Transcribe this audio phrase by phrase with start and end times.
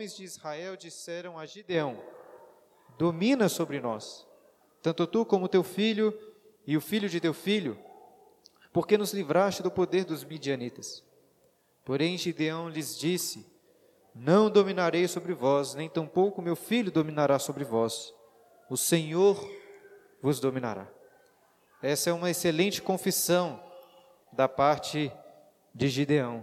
[0.00, 2.02] homens de Israel disseram a Gideão:
[2.96, 4.26] Domina sobre nós,
[4.80, 6.18] tanto tu como teu filho
[6.66, 7.78] e o filho de teu filho,
[8.72, 11.04] porque nos livraste do poder dos midianitas.
[11.84, 13.46] Porém Gideão lhes disse:
[14.14, 18.14] Não dominarei sobre vós, nem tampouco meu filho dominará sobre vós.
[18.70, 19.38] O Senhor
[20.22, 20.88] vos dominará.
[21.82, 23.62] Essa é uma excelente confissão
[24.32, 25.12] da parte
[25.74, 26.42] de Gideão.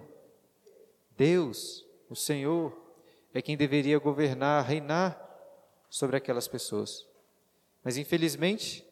[1.18, 2.87] Deus, o Senhor,
[3.38, 5.16] é quem deveria governar, reinar
[5.90, 7.06] sobre aquelas pessoas.
[7.84, 8.84] Mas infelizmente,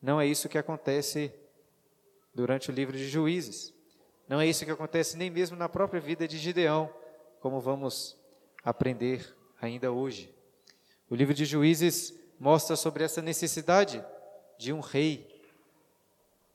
[0.00, 1.32] não é isso que acontece
[2.34, 3.74] durante o livro de Juízes.
[4.28, 6.88] Não é isso que acontece nem mesmo na própria vida de Gideão,
[7.40, 8.16] como vamos
[8.64, 10.32] aprender ainda hoje.
[11.10, 14.04] O livro de Juízes mostra sobre essa necessidade
[14.58, 15.28] de um rei,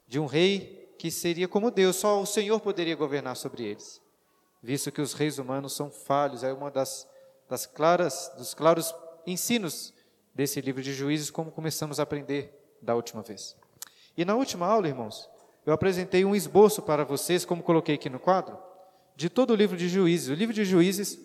[0.07, 4.01] de um rei que seria como Deus, só o Senhor poderia governar sobre eles,
[4.63, 7.07] visto que os reis humanos são falhos, é uma das,
[7.49, 8.93] das claras, dos claros
[9.25, 9.93] ensinos
[10.33, 13.55] desse livro de Juízes, como começamos a aprender da última vez.
[14.15, 15.29] E na última aula, irmãos,
[15.65, 18.57] eu apresentei um esboço para vocês, como coloquei aqui no quadro,
[19.15, 20.29] de todo o livro de Juízes.
[20.29, 21.19] O livro de Juízes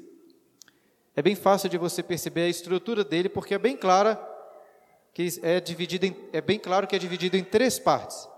[1.14, 4.20] é bem fácil de você perceber a estrutura dele, porque é bem clara
[5.12, 8.28] que é dividido em, é bem claro que é dividido em três partes.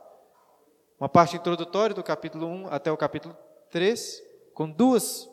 [0.98, 3.36] Uma parte introdutória do capítulo 1 até o capítulo
[3.70, 5.28] 3, com duas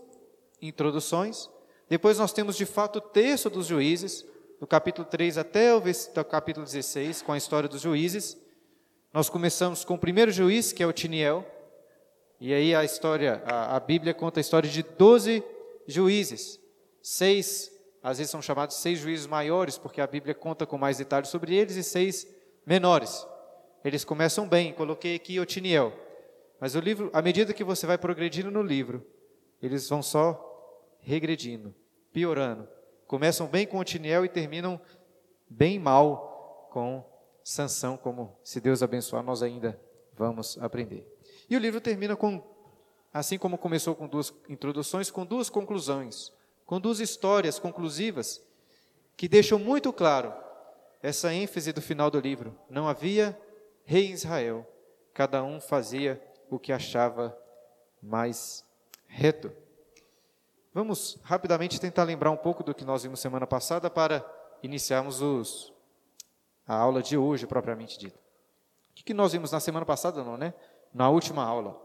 [0.61, 1.49] introduções.
[1.91, 4.25] Depois nós temos de fato o texto dos juízes,
[4.61, 5.81] do capítulo 3 até o
[6.23, 8.37] capítulo 16, com a história dos juízes.
[9.13, 11.45] Nós começamos com o primeiro juiz, que é o Tiniel,
[12.39, 15.43] e aí a história, a, a Bíblia conta a história de 12
[15.85, 16.61] juízes,
[17.01, 17.69] seis,
[18.01, 21.53] às vezes são chamados seis juízes maiores, porque a Bíblia conta com mais detalhes sobre
[21.53, 22.25] eles, e seis
[22.65, 23.27] menores.
[23.83, 25.91] Eles começam bem, coloquei aqui Otiniel.
[26.57, 29.05] Mas o livro, à medida que você vai progredindo no livro,
[29.61, 30.47] eles vão só
[31.01, 31.73] regredindo,
[32.11, 32.67] piorando.
[33.07, 34.79] Começam bem com Otiniel e terminam
[35.49, 37.03] bem mal com
[37.43, 39.79] Sansão, como se Deus abençoar, nós ainda
[40.13, 41.05] vamos aprender.
[41.49, 42.41] E o livro termina com,
[43.13, 46.31] assim como começou com duas introduções, com duas conclusões,
[46.65, 48.41] com duas histórias conclusivas
[49.17, 50.33] que deixam muito claro
[51.01, 52.57] essa ênfase do final do livro.
[52.69, 53.37] Não havia
[53.83, 54.65] rei em Israel,
[55.13, 57.37] cada um fazia o que achava
[58.01, 58.63] mais
[59.07, 59.51] reto.
[60.73, 64.25] Vamos rapidamente tentar lembrar um pouco do que nós vimos semana passada para
[64.63, 65.73] iniciarmos os,
[66.65, 68.17] a aula de hoje, propriamente dita.
[68.91, 70.53] O que, que nós vimos na semana passada, não, né?
[70.93, 71.77] Na última aula.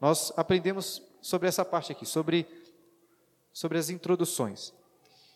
[0.00, 2.46] Nós aprendemos sobre essa parte aqui, sobre,
[3.52, 4.72] sobre as introduções.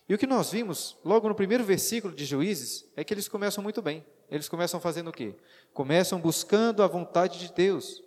[0.08, 3.62] E o que nós vimos, logo no primeiro versículo de Juízes, é que eles começam
[3.62, 4.04] muito bem.
[4.30, 5.34] Eles começam fazendo o quê?
[5.74, 8.02] Começam buscando a vontade de Deus.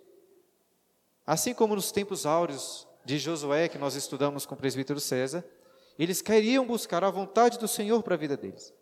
[1.26, 5.44] Assim como nos tempos áureos de Josué, que nós estudamos com o presbítero César,
[5.96, 8.74] eles queriam buscar a vontade do Senhor para a vida deles.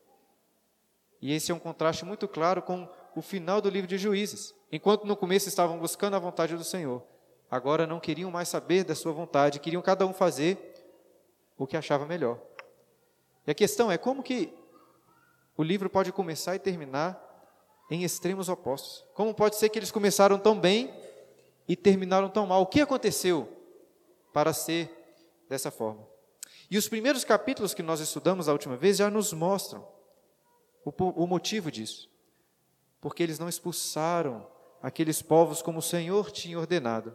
[1.21, 4.55] E esse é um contraste muito claro com o final do livro de Juízes.
[4.73, 7.03] Enquanto no começo estavam buscando a vontade do Senhor,
[7.51, 10.75] agora não queriam mais saber da sua vontade, queriam cada um fazer
[11.59, 12.41] o que achava melhor.
[13.47, 14.55] E a questão é como que
[15.55, 17.21] o livro pode começar e terminar
[17.91, 19.05] em extremos opostos?
[19.13, 20.93] Como pode ser que eles começaram tão bem
[21.69, 22.63] e terminaram tão mal?
[22.63, 23.64] O que aconteceu
[24.35, 24.91] para ser
[25.49, 26.07] dessa forma?
[26.71, 29.87] E os primeiros capítulos que nós estudamos a última vez já nos mostram
[30.85, 32.11] o, o motivo disso.
[33.01, 34.47] Porque eles não expulsaram
[34.83, 37.15] aqueles povos como o Senhor tinha ordenado.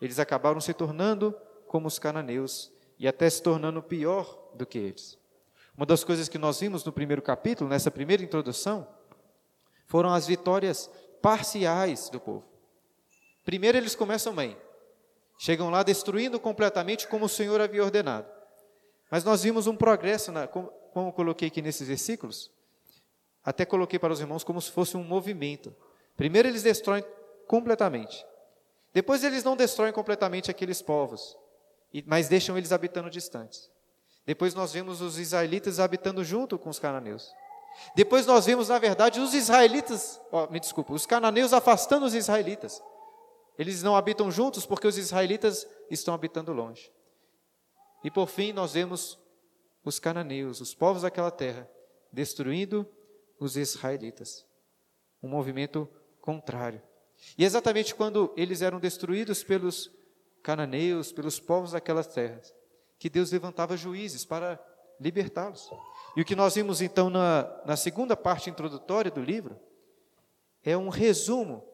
[0.00, 1.34] Eles acabaram se tornando
[1.68, 5.18] como os cananeus e até se tornando pior do que eles.
[5.76, 8.88] Uma das coisas que nós vimos no primeiro capítulo, nessa primeira introdução,
[9.86, 10.90] foram as vitórias
[11.22, 12.44] parciais do povo.
[13.44, 14.56] Primeiro eles começam bem,
[15.42, 18.30] chegam lá destruindo completamente como o Senhor havia ordenado.
[19.10, 22.50] Mas nós vimos um progresso, na, como, como coloquei aqui nesses versículos,
[23.42, 25.74] até coloquei para os irmãos como se fosse um movimento.
[26.14, 27.02] Primeiro eles destroem
[27.46, 28.22] completamente.
[28.92, 31.34] Depois eles não destroem completamente aqueles povos,
[32.04, 33.70] mas deixam eles habitando distantes.
[34.26, 37.32] Depois nós vemos os israelitas habitando junto com os cananeus.
[37.94, 42.82] Depois nós vemos, na verdade, os israelitas, oh, me desculpa, os cananeus afastando os israelitas.
[43.58, 46.90] Eles não habitam juntos porque os israelitas estão habitando longe.
[48.02, 49.18] E por fim nós vemos
[49.84, 51.68] os cananeus, os povos daquela terra,
[52.12, 52.86] destruindo
[53.38, 54.46] os israelitas.
[55.22, 55.88] Um movimento
[56.20, 56.82] contrário.
[57.36, 59.90] E exatamente quando eles eram destruídos pelos
[60.42, 62.54] cananeus, pelos povos daquelas terras,
[62.98, 64.58] que Deus levantava juízes para
[64.98, 65.70] libertá-los.
[66.16, 69.58] E o que nós vimos então na, na segunda parte introdutória do livro
[70.62, 71.64] é um resumo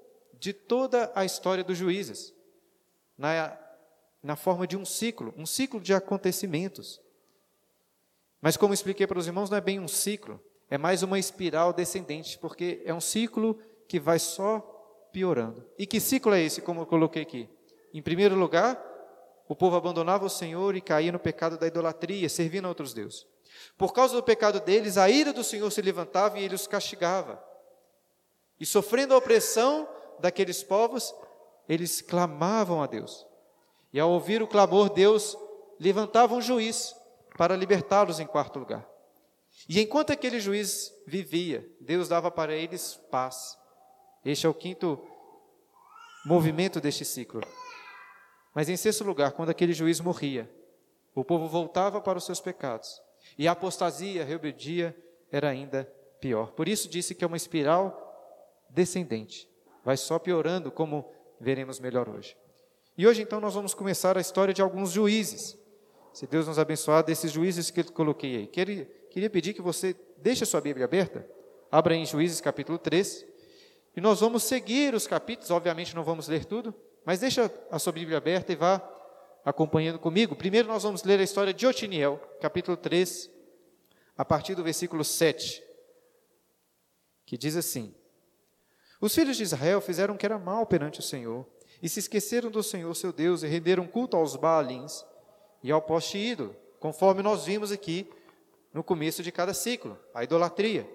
[0.47, 2.33] de toda a história dos juízes,
[3.19, 3.59] na,
[4.23, 7.01] na forma de um ciclo, um ciclo de acontecimentos
[8.41, 10.41] Mas como expliquei para os irmãos, não é bem um ciclo,
[10.71, 13.59] é mais uma espiral descendente, porque é um ciclo
[13.89, 14.61] que vai só
[15.11, 15.69] piorando.
[15.77, 17.49] E que ciclo é esse, como eu coloquei aqui?
[17.93, 18.81] Em primeiro lugar,
[19.49, 23.27] o povo abandonava o Senhor e caía no pecado da idolatria, servindo a outros deuses.
[23.77, 27.43] Por causa do pecado deles, a ira do Senhor se levantava e ele os castigava.
[28.61, 29.89] E sofrendo a opressão
[30.21, 31.15] daqueles povos,
[31.69, 33.27] eles clamavam a Deus.
[33.93, 35.37] E ao ouvir o clamor, Deus
[35.79, 36.95] levantava um juiz
[37.37, 38.87] para libertá-los em quarto lugar.
[39.69, 43.59] E enquanto aquele juiz vivia, Deus dava para eles paz.
[44.25, 45.01] Este é o quinto
[46.25, 47.41] movimento deste ciclo.
[48.55, 50.51] Mas em sexto lugar, quando aquele juiz morria,
[51.15, 53.01] o povo voltava para os seus pecados.
[53.39, 54.97] E a apostasia, a rebeldia,
[55.31, 55.85] era ainda
[56.21, 56.53] pior.
[56.53, 58.03] Por isso disse que é uma espiral
[58.71, 59.49] descendente.
[59.87, 61.09] Vai só piorando, como
[61.41, 62.37] veremos melhor hoje.
[62.99, 65.57] E hoje, então, nós vamos começar a história de alguns juízes.
[66.13, 68.47] Se Deus nos abençoar, desses juízes que eu coloquei aí.
[68.49, 71.25] Queria, queria pedir que você deixe a sua Bíblia aberta,
[71.71, 73.25] abra em Juízes capítulo 3,
[73.97, 76.75] e nós vamos seguir os capítulos, obviamente não vamos ler tudo,
[77.05, 78.83] mas deixa a sua Bíblia aberta e vá
[79.45, 80.35] acompanhando comigo.
[80.35, 83.31] Primeiro nós vamos ler a história de Otiniel, capítulo 3,
[84.19, 85.63] a partir do versículo 7,
[87.25, 87.95] que diz assim:
[89.01, 91.47] Os filhos de Israel fizeram o que era mal perante o Senhor,
[91.83, 95.05] e se esqueceram do Senhor seu Deus, e renderam culto aos Baalins
[95.63, 98.09] e ao poste ídolo, conforme nós vimos aqui
[98.73, 100.89] no começo de cada ciclo, a idolatria.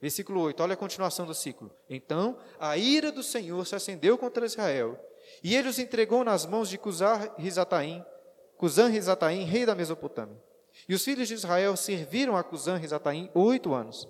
[0.00, 1.70] Versículo 8, olha a continuação do ciclo.
[1.88, 4.98] Então a ira do Senhor se acendeu contra Israel,
[5.42, 8.04] e ele os entregou nas mãos de Cusar Rizataim,
[8.56, 10.40] Cusã Rizataim, rei da Mesopotâmia.
[10.88, 14.08] E os filhos de Israel serviram a Cusã Rizataim oito anos.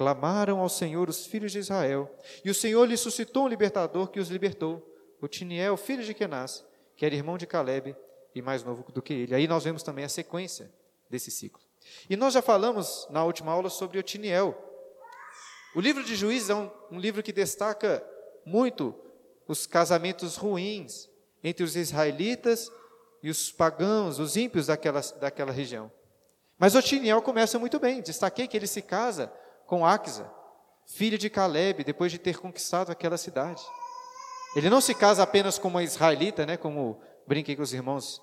[0.00, 2.10] Clamaram ao Senhor os filhos de Israel,
[2.42, 4.82] e o Senhor lhe suscitou um libertador que os libertou,
[5.20, 6.64] o Tiniel, filho de Kenaz,
[6.96, 7.94] que era irmão de Caleb
[8.34, 9.34] e mais novo do que ele.
[9.34, 10.72] Aí nós vemos também a sequência
[11.10, 11.60] desse ciclo.
[12.08, 14.56] E nós já falamos na última aula sobre o Tiniel,
[15.74, 18.02] o livro de Juízes é um, um livro que destaca
[18.42, 18.94] muito
[19.46, 21.10] os casamentos ruins
[21.44, 22.72] entre os israelitas
[23.22, 25.92] e os pagãos, os ímpios daquela, daquela região.
[26.58, 28.00] Mas Otiniel começa muito bem.
[28.00, 29.30] Destaquei que ele se casa
[29.70, 30.28] com Axa,
[30.84, 33.62] filho de Caleb, depois de ter conquistado aquela cidade.
[34.56, 38.20] Ele não se casa apenas com uma israelita, né, como brinquei com os irmãos.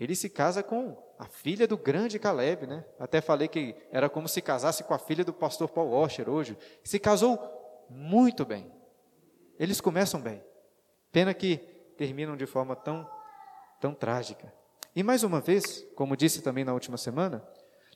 [0.00, 2.84] Ele se casa com a filha do grande Caleb, né?
[2.98, 6.58] Até falei que era como se casasse com a filha do pastor Paul Washer hoje.
[6.82, 7.38] Se casou
[7.88, 8.72] muito bem.
[9.60, 10.42] Eles começam bem.
[11.12, 11.58] Pena que
[11.96, 13.08] terminam de forma tão,
[13.80, 14.52] tão trágica.
[14.96, 17.46] E mais uma vez, como disse também na última semana,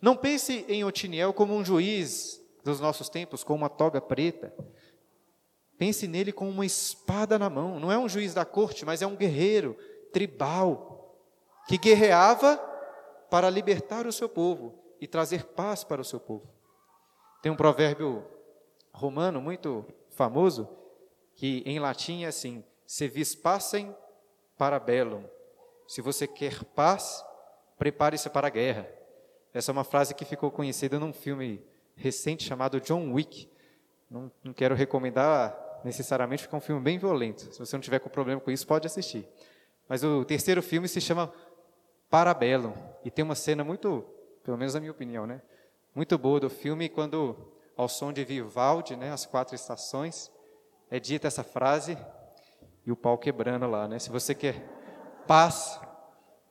[0.00, 4.52] não pense em Otiniel como um juiz dos nossos tempos, com uma toga preta.
[5.76, 7.78] Pense nele com uma espada na mão.
[7.78, 9.76] Não é um juiz da corte, mas é um guerreiro
[10.12, 11.14] tribal
[11.68, 12.56] que guerreava
[13.30, 16.48] para libertar o seu povo e trazer paz para o seu povo.
[17.42, 18.24] Tem um provérbio
[18.92, 20.68] romano muito famoso
[21.34, 23.94] que em latim é assim: se vis passem
[24.56, 25.24] para bellum.
[25.86, 27.24] Se você quer paz,
[27.76, 28.88] prepare-se para a guerra.
[29.52, 31.62] Essa é uma frase que ficou conhecida num filme
[31.96, 33.48] recente chamado John Wick.
[34.10, 37.52] Não, não quero recomendar necessariamente, porque é um filme bem violento.
[37.52, 39.28] Se você não tiver com problema com isso, pode assistir.
[39.88, 41.32] Mas o terceiro filme se chama
[42.08, 42.72] Parabellum.
[43.04, 44.04] E tem uma cena muito,
[44.42, 45.42] pelo menos na minha opinião, né?
[45.94, 47.36] Muito boa do filme quando,
[47.76, 50.30] ao som de Vivaldi, né, as quatro estações,
[50.90, 51.96] é dita essa frase
[52.86, 53.98] e o pau quebrando lá, né?
[53.98, 54.62] Se você quer
[55.26, 55.80] paz,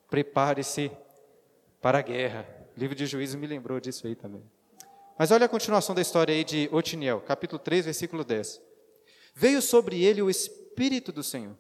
[0.10, 0.92] prepare-se
[1.82, 2.48] para a guerra.
[2.76, 4.44] O livro de Juízo me lembrou disso aí também.
[5.18, 8.60] Mas olha a continuação da história aí de Otiniel, capítulo 3, versículo 10.
[9.36, 11.56] Veio sobre ele o Espírito do Senhor.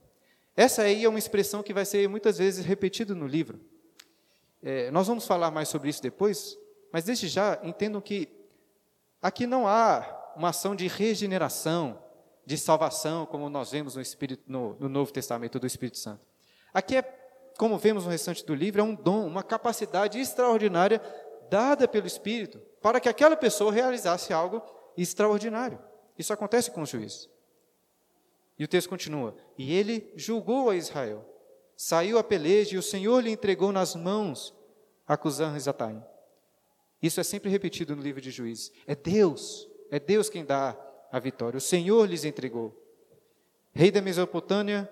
[0.55, 3.60] Essa aí é uma expressão que vai ser muitas vezes repetida no livro.
[4.62, 6.57] É, nós vamos falar mais sobre isso depois,
[6.91, 8.27] mas desde já entendam que
[9.22, 12.01] aqui não há uma ação de regeneração,
[12.43, 16.22] de salvação, como nós vemos no, Espírito, no, no Novo Testamento do Espírito Santo.
[16.74, 17.03] Aqui é,
[17.55, 21.00] como vemos no restante do livro, é um dom, uma capacidade extraordinária
[21.51, 24.61] dada pelo Espírito para que aquela pessoa realizasse algo
[24.95, 25.79] extraordinário.
[26.19, 27.27] Isso acontece com os juízes.
[28.59, 31.33] E o texto continua: E ele julgou a Israel
[31.75, 34.53] saiu a peleja e o Senhor lhe entregou nas mãos
[35.07, 36.01] a Cusã Rizataim.
[37.01, 38.71] Isso é sempre repetido no livro de Juízes.
[38.87, 40.77] É Deus, é Deus quem dá
[41.11, 41.57] a vitória.
[41.57, 42.73] O Senhor lhes entregou.
[43.73, 44.89] Rei da Mesopotâmia,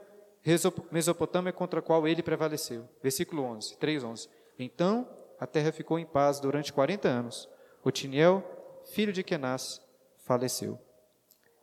[0.91, 2.89] Mesopotâmia contra a qual ele prevaleceu.
[3.01, 4.29] Versículo 11, 3, 11.
[4.60, 5.07] Então
[5.39, 7.48] a terra ficou em paz durante 40 anos.
[7.83, 8.43] Otiniel,
[8.91, 9.81] filho de Kenaz,
[10.23, 10.79] faleceu.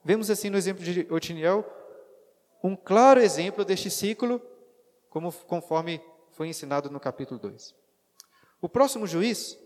[0.05, 1.65] Vemos assim no exemplo de Otiniel
[2.63, 4.41] um claro exemplo deste ciclo
[5.09, 6.01] como, conforme
[6.33, 7.75] foi ensinado no capítulo 2.
[8.61, 9.59] O próximo juiz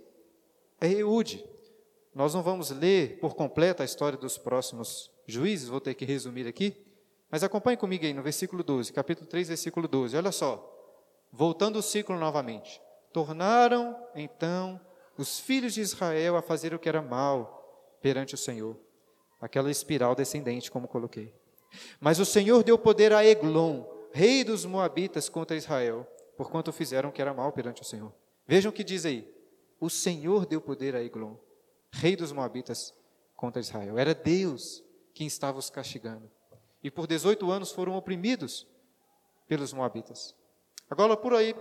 [0.81, 1.45] é Eude.
[2.15, 6.47] Nós não vamos ler por completo a história dos próximos juízes, vou ter que resumir
[6.47, 6.77] aqui,
[7.31, 10.17] mas acompanhe comigo aí no versículo 12, capítulo 3, versículo 12.
[10.17, 10.69] Olha só,
[11.33, 12.81] voltando o ciclo novamente.
[13.13, 14.79] Tornaram, então,
[15.17, 18.77] os filhos de Israel a fazer o que era mal perante o Senhor.
[19.41, 21.35] Aquela espiral descendente, como coloquei.
[22.01, 27.13] Mas o Senhor deu poder a Eglon, rei dos Moabitas, contra Israel, porquanto fizeram o
[27.13, 28.13] que era mal perante o Senhor.
[28.47, 29.29] Vejam o que diz aí.
[29.81, 31.35] O Senhor deu poder a Eglon,
[31.91, 32.95] rei dos Moabitas,
[33.37, 33.99] contra Israel.
[33.99, 36.31] Era Deus quem estava os castigando.
[36.83, 38.67] E por 18 anos foram oprimidos
[39.49, 40.35] pelos Moabitas.
[40.89, 41.55] Agora, por aí,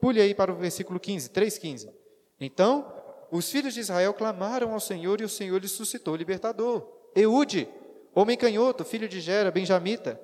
[0.00, 1.92] pule aí para o versículo 15, 3,15.
[2.40, 2.92] Então,
[3.30, 6.86] os filhos de Israel clamaram ao Senhor e o Senhor lhes suscitou libertador.
[7.14, 7.68] Eude,
[8.14, 10.20] homem canhoto, filho de Gera, benjamita.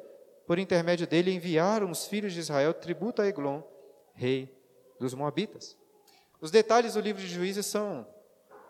[0.47, 3.63] Por intermédio dele enviaram os filhos de Israel tributo a Eglon,
[4.15, 4.53] rei
[4.99, 5.77] dos Moabitas.
[6.41, 8.07] Os detalhes do livro de Juízes são,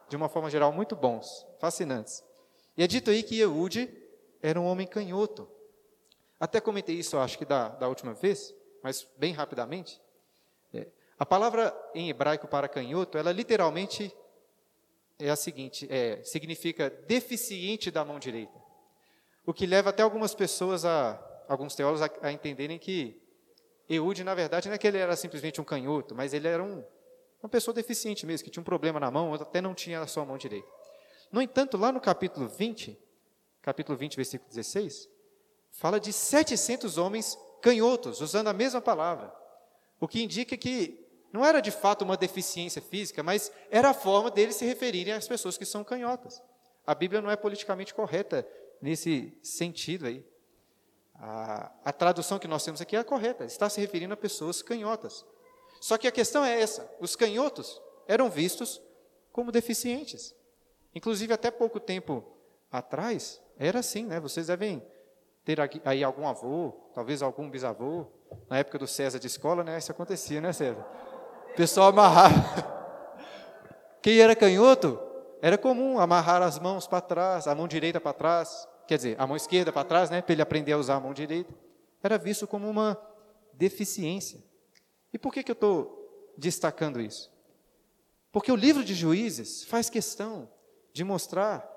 [0.09, 2.23] de uma forma geral, muito bons, fascinantes.
[2.77, 3.89] E é dito aí que Eude
[4.43, 5.49] era um homem canhoto.
[6.39, 10.01] Até comentei isso, acho que da, da última vez, mas bem rapidamente.
[11.21, 14.11] A palavra em hebraico para canhoto, ela literalmente
[15.19, 18.59] é a seguinte, é, significa deficiente da mão direita.
[19.45, 23.21] O que leva até algumas pessoas, a, alguns teólogos, a, a entenderem que
[23.87, 26.83] Eude, na verdade, não é que ele era simplesmente um canhoto, mas ele era um,
[27.43, 30.25] uma pessoa deficiente mesmo, que tinha um problema na mão, até não tinha a sua
[30.25, 30.69] mão direita.
[31.31, 32.99] No entanto, lá no capítulo 20,
[33.61, 35.07] capítulo 20, versículo 16,
[35.71, 39.31] fala de 700 homens canhotos, usando a mesma palavra.
[40.01, 41.00] O que indica que
[41.33, 45.29] não era de fato uma deficiência física, mas era a forma deles se referirem às
[45.29, 46.43] pessoas que são canhotas.
[46.87, 48.47] A Bíblia não é politicamente correta
[48.81, 50.25] nesse sentido aí.
[51.15, 54.63] A, a tradução que nós temos aqui é a correta, está se referindo a pessoas
[54.63, 55.25] canhotas.
[55.81, 58.81] Só que a questão é essa: os canhotos eram vistos
[59.33, 60.35] como deficientes.
[60.95, 62.25] Inclusive, até pouco tempo
[62.73, 64.19] atrás, era assim, né?
[64.19, 64.83] Vocês devem
[65.45, 68.07] ter aí algum avô, talvez algum bisavô,
[68.49, 69.79] na época do César de escola, né?
[69.79, 70.85] Isso acontecia, né, César?
[71.53, 72.71] O pessoal amarrava.
[74.03, 74.99] Quem era canhoto,
[75.43, 79.27] era comum amarrar as mãos para trás, a mão direita para trás, quer dizer, a
[79.27, 80.23] mão esquerda para trás, né?
[80.23, 81.53] Para ele aprender a usar a mão direita.
[82.03, 83.01] Era visto como uma
[83.53, 84.43] deficiência.
[85.13, 87.31] E por que, que eu estou destacando isso?
[88.33, 90.49] Porque o livro de Juízes faz questão
[90.93, 91.69] de mostrar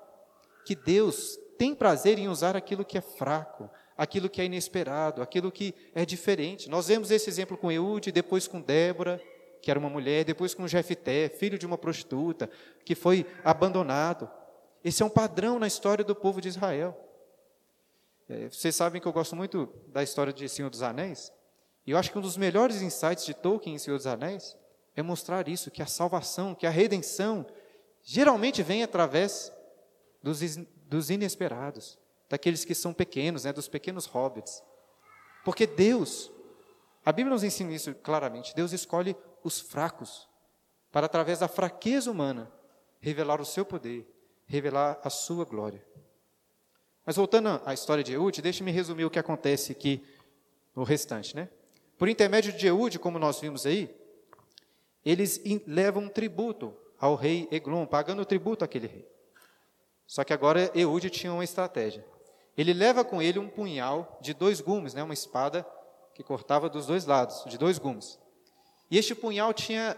[0.64, 5.52] que Deus tem prazer em usar aquilo que é fraco, aquilo que é inesperado, aquilo
[5.52, 6.68] que é diferente.
[6.68, 9.20] Nós vemos esse exemplo com Eude, depois com Débora,
[9.64, 12.50] que era uma mulher, depois com Jefité, filho de uma prostituta,
[12.84, 14.30] que foi abandonado.
[14.84, 16.94] Esse é um padrão na história do povo de Israel.
[18.28, 21.32] É, vocês sabem que eu gosto muito da história de Senhor dos Anéis,
[21.86, 24.56] e eu acho que um dos melhores insights de Tolkien em Senhor dos Anéis
[24.94, 27.46] é mostrar isso, que a salvação, que a redenção,
[28.02, 29.50] geralmente vem através
[30.22, 30.40] dos,
[30.86, 34.62] dos inesperados, daqueles que são pequenos, né, dos pequenos hobbits.
[35.44, 36.30] Porque Deus,
[37.04, 40.28] a Bíblia nos ensina isso claramente, Deus escolhe os fracos
[40.90, 42.50] para, através da fraqueza humana,
[43.00, 44.10] revelar o seu poder,
[44.46, 45.84] revelar a sua glória.
[47.04, 50.02] Mas voltando à história de Eude, deixe-me resumir o que acontece aqui
[50.74, 51.50] no restante, né?
[51.98, 53.94] Por intermédio de Eude, como nós vimos aí,
[55.04, 59.08] eles levam um tributo ao rei Eglon, pagando tributo àquele rei.
[60.06, 62.04] Só que agora Eude tinha uma estratégia.
[62.56, 65.66] Ele leva com ele um punhal de dois gumes, né, uma espada
[66.14, 68.18] que cortava dos dois lados, de dois gumes.
[68.94, 69.96] E este punhal tinha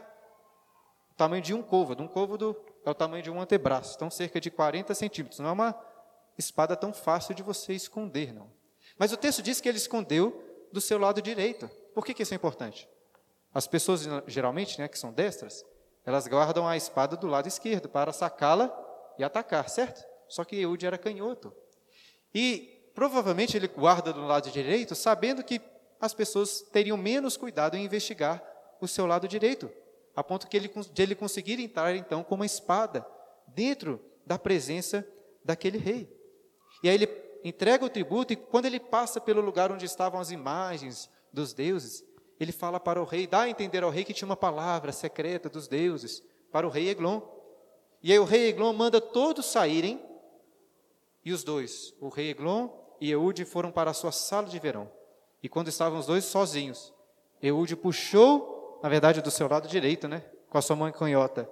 [1.11, 2.03] o tamanho de um côvado.
[2.03, 5.39] Um côvado é o tamanho de um antebraço, então cerca de 40 centímetros.
[5.39, 5.79] Não é uma
[6.39, 8.51] espada tão fácil de você esconder, não.
[8.99, 11.69] Mas o texto diz que ele escondeu do seu lado direito.
[11.95, 12.89] Por que, que isso é importante?
[13.53, 15.63] As pessoas, geralmente, né, que são destras,
[16.03, 18.75] elas guardam a espada do lado esquerdo para sacá-la
[19.19, 20.03] e atacar, certo?
[20.27, 21.55] Só que Eude era canhoto.
[22.35, 25.61] E provavelmente ele guarda do lado direito, sabendo que
[26.01, 29.71] as pessoas teriam menos cuidado em investigar o seu lado direito,
[30.15, 33.07] a ponto que ele, de ele conseguir entrar então com uma espada
[33.49, 35.07] dentro da presença
[35.45, 36.11] daquele rei.
[36.83, 37.09] E aí ele
[37.45, 42.05] entrega o tributo e quando ele passa pelo lugar onde estavam as imagens dos deuses,
[42.39, 45.49] ele fala para o rei, dá a entender ao rei que tinha uma palavra secreta
[45.49, 47.21] dos deuses para o rei Eglon.
[48.03, 50.05] E aí o rei Eglon manda todos saírem,
[51.25, 52.69] e os dois, o rei Eglon
[53.01, 54.91] e Eude, foram para a sua sala de verão.
[55.43, 56.93] E quando estavam os dois sozinhos,
[57.43, 61.49] Eude puxou, na verdade, do seu lado direito, né, com a sua mão canhota,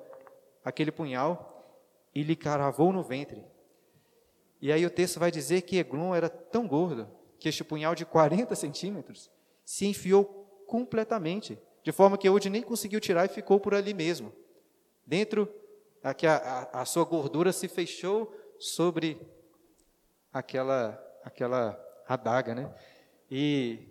[0.64, 1.50] aquele punhal
[2.14, 3.44] e lhe caravou no ventre.
[4.60, 8.06] E aí o texto vai dizer que Eglon era tão gordo que este punhal de
[8.06, 9.30] 40 centímetros
[9.64, 10.24] se enfiou
[10.66, 14.32] completamente, de forma que Eude nem conseguiu tirar e ficou por ali mesmo,
[15.04, 15.48] dentro
[16.02, 19.20] a, a, a sua gordura se fechou sobre
[20.32, 22.74] aquela, aquela adaga, né?
[23.30, 23.88] E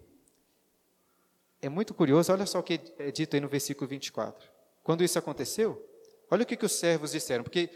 [1.63, 4.49] é muito curioso, olha só o que é dito aí no versículo 24.
[4.83, 5.81] Quando isso aconteceu,
[6.29, 7.69] olha o que, que os servos disseram, porque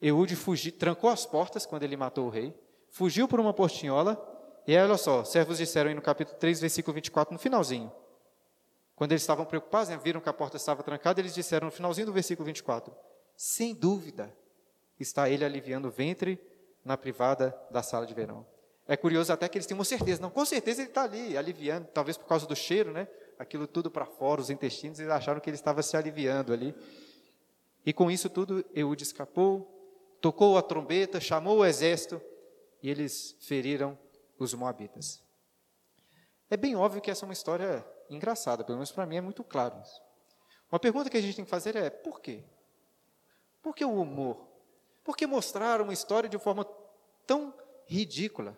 [0.00, 2.58] Eude fugiu, trancou as portas quando ele matou o rei,
[2.88, 4.16] fugiu por uma portinhola,
[4.66, 7.92] e aí, olha só, servos disseram aí no capítulo 3, versículo 24, no finalzinho.
[8.96, 12.06] Quando eles estavam preocupados, né, viram que a porta estava trancada, eles disseram no finalzinho
[12.06, 12.94] do versículo 24:
[13.36, 14.34] Sem dúvida,
[14.98, 16.40] está ele aliviando o ventre
[16.82, 18.46] na privada da sala de verão.
[18.86, 21.88] É curioso até que eles têm uma certeza, não, com certeza ele está ali, aliviando,
[21.92, 23.06] talvez por causa do cheiro, né?
[23.38, 26.74] Aquilo tudo para fora, os intestinos, eles acharam que ele estava se aliviando ali.
[27.86, 32.20] E com isso tudo, Eude escapou, tocou a trombeta, chamou o exército
[32.82, 33.98] e eles feriram
[34.38, 35.22] os moabitas.
[36.50, 39.44] É bem óbvio que essa é uma história engraçada, pelo menos para mim é muito
[39.44, 40.00] claro isso.
[40.70, 42.44] Uma pergunta que a gente tem que fazer é: por quê?
[43.62, 44.48] Por que o humor?
[45.04, 46.66] Por que mostrar uma história de forma
[47.26, 47.54] tão
[47.86, 48.56] ridícula?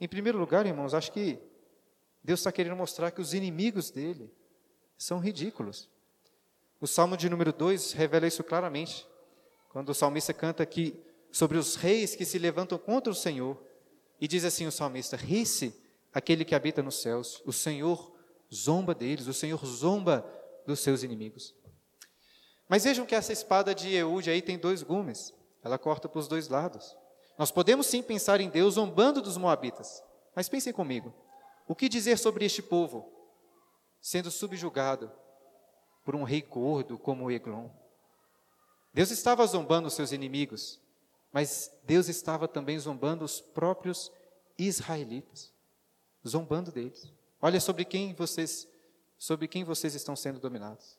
[0.00, 1.38] Em primeiro lugar, irmãos, acho que
[2.22, 4.32] Deus está querendo mostrar que os inimigos dele
[4.96, 5.88] são ridículos.
[6.80, 9.06] O Salmo de número 2 revela isso claramente,
[9.70, 10.98] quando o salmista canta aqui
[11.30, 13.56] sobre os reis que se levantam contra o Senhor,
[14.20, 15.74] e diz assim o salmista: Ri-se
[16.12, 18.12] aquele que habita nos céus, o Senhor
[18.52, 20.24] zomba deles, o Senhor zomba
[20.66, 21.54] dos seus inimigos.
[22.68, 26.28] Mas vejam que essa espada de Eude aí tem dois gumes, ela corta para os
[26.28, 26.96] dois lados.
[27.38, 30.02] Nós podemos sim pensar em Deus zombando dos moabitas,
[30.34, 31.12] mas pensem comigo:
[31.70, 33.08] o que dizer sobre este povo
[34.00, 35.08] sendo subjugado
[36.04, 37.68] por um rei gordo como Eglon?
[38.92, 40.80] Deus estava zombando os seus inimigos,
[41.30, 44.10] mas Deus estava também zombando os próprios
[44.58, 45.52] israelitas,
[46.26, 47.08] zombando deles.
[47.40, 48.66] Olha sobre quem vocês,
[49.16, 50.98] sobre quem vocês estão sendo dominados.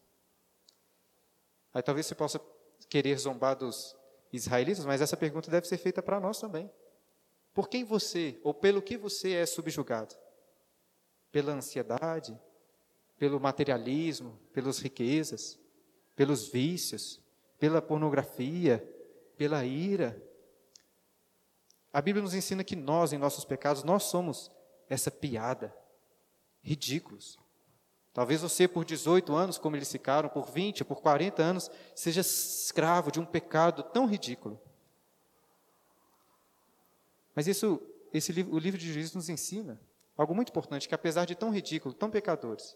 [1.73, 2.39] Aí talvez você possa
[2.87, 3.93] querer zombar dos
[4.31, 6.71] israelitas, mas essa pergunta deve ser feita para nós também.
[7.53, 10.15] Por quem você, ou pelo que você é subjugado?
[11.31, 12.37] Pela ansiedade,
[13.17, 15.59] pelo materialismo, pelas riquezas,
[16.15, 17.21] pelos vícios,
[17.59, 18.83] pela pornografia,
[19.37, 20.21] pela ira.
[21.93, 24.51] A Bíblia nos ensina que nós, em nossos pecados, nós somos
[24.89, 25.75] essa piada
[26.63, 27.39] ridículos.
[28.13, 33.11] Talvez você, por 18 anos, como eles ficaram, por 20, por 40 anos, seja escravo
[33.11, 34.59] de um pecado tão ridículo.
[37.33, 39.79] Mas isso, esse livro, o livro de Juízes nos ensina
[40.17, 42.75] algo muito importante, que apesar de tão ridículo, tão pecadores,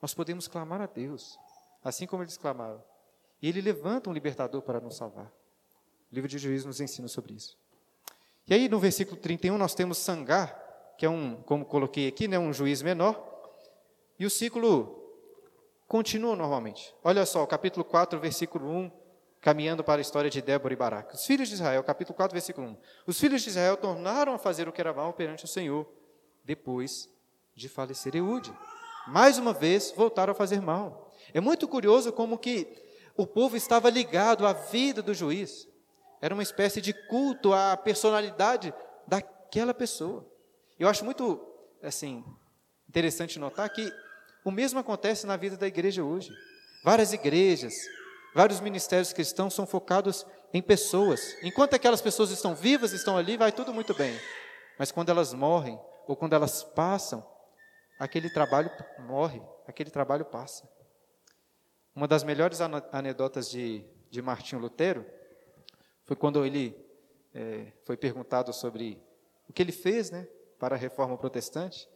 [0.00, 1.38] nós podemos clamar a Deus,
[1.84, 2.82] assim como eles clamaram.
[3.42, 5.26] E Ele levanta um libertador para nos salvar.
[6.10, 7.56] O livro de Juízes nos ensina sobre isso.
[8.46, 10.60] E aí, no versículo 31, nós temos Sangar,
[10.98, 13.26] que é um, como coloquei aqui, né, um juiz menor,
[14.18, 15.00] e o ciclo
[15.86, 16.94] continua normalmente.
[17.02, 18.90] Olha só, capítulo 4, versículo 1,
[19.40, 21.14] caminhando para a história de Débora e Baraque.
[21.14, 22.76] Os filhos de Israel, capítulo 4, versículo 1.
[23.06, 25.86] Os filhos de Israel tornaram a fazer o que era mal perante o Senhor,
[26.50, 27.08] depois
[27.54, 28.52] de falecer Eude.
[29.06, 31.08] Mais uma vez, voltaram a fazer mal.
[31.32, 32.66] É muito curioso como que
[33.16, 35.68] o povo estava ligado à vida do juiz.
[36.20, 38.74] Era uma espécie de culto à personalidade
[39.06, 40.26] daquela pessoa.
[40.76, 41.40] Eu acho muito,
[41.84, 42.24] assim,
[42.88, 43.92] interessante notar que
[44.44, 46.30] o mesmo acontece na vida da igreja hoje.
[46.82, 47.74] Várias igrejas,
[48.34, 51.36] vários ministérios cristãos são focados em pessoas.
[51.44, 54.18] Enquanto aquelas pessoas estão vivas, estão ali, vai tudo muito bem.
[54.76, 55.78] Mas quando elas morrem,
[56.10, 57.24] ou quando elas passam,
[57.96, 58.68] aquele trabalho
[58.98, 60.68] morre, aquele trabalho passa.
[61.94, 65.06] Uma das melhores anedotas de, de Martinho Lutero
[66.04, 66.76] foi quando ele
[67.32, 69.00] é, foi perguntado sobre
[69.48, 70.26] o que ele fez, né,
[70.58, 71.88] para a reforma protestante,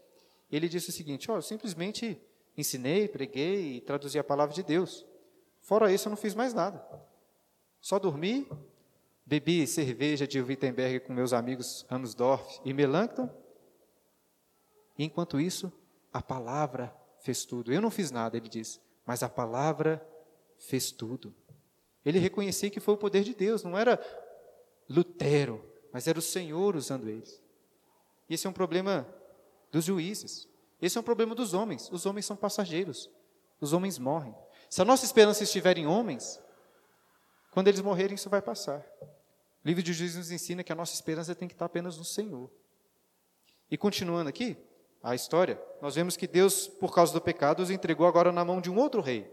[0.48, 2.16] ele disse o seguinte: oh, eu simplesmente
[2.56, 5.04] ensinei, preguei e traduzi a palavra de Deus.
[5.60, 6.86] Fora isso, eu não fiz mais nada.
[7.80, 8.48] Só dormi,
[9.26, 13.42] bebi cerveja de Wittenberg com meus amigos Amsdorff e Melanchthon.
[14.98, 15.72] E enquanto isso,
[16.12, 17.72] a palavra fez tudo.
[17.72, 20.06] Eu não fiz nada, ele disse, mas a palavra
[20.58, 21.34] fez tudo.
[22.04, 23.98] Ele reconhecia que foi o poder de Deus, não era
[24.88, 27.42] Lutero, mas era o Senhor usando eles.
[28.28, 29.06] E esse é um problema
[29.70, 30.48] dos juízes.
[30.80, 31.90] Esse é um problema dos homens.
[31.90, 33.10] Os homens são passageiros.
[33.60, 34.34] Os homens morrem.
[34.68, 36.40] Se a nossa esperança estiver em homens,
[37.52, 38.84] quando eles morrerem, isso vai passar.
[39.00, 42.04] O livro de Juízes nos ensina que a nossa esperança tem que estar apenas no
[42.04, 42.50] Senhor.
[43.70, 44.58] E continuando aqui,
[45.04, 48.60] a história, nós vemos que Deus, por causa do pecado, os entregou agora na mão
[48.60, 49.30] de um outro rei,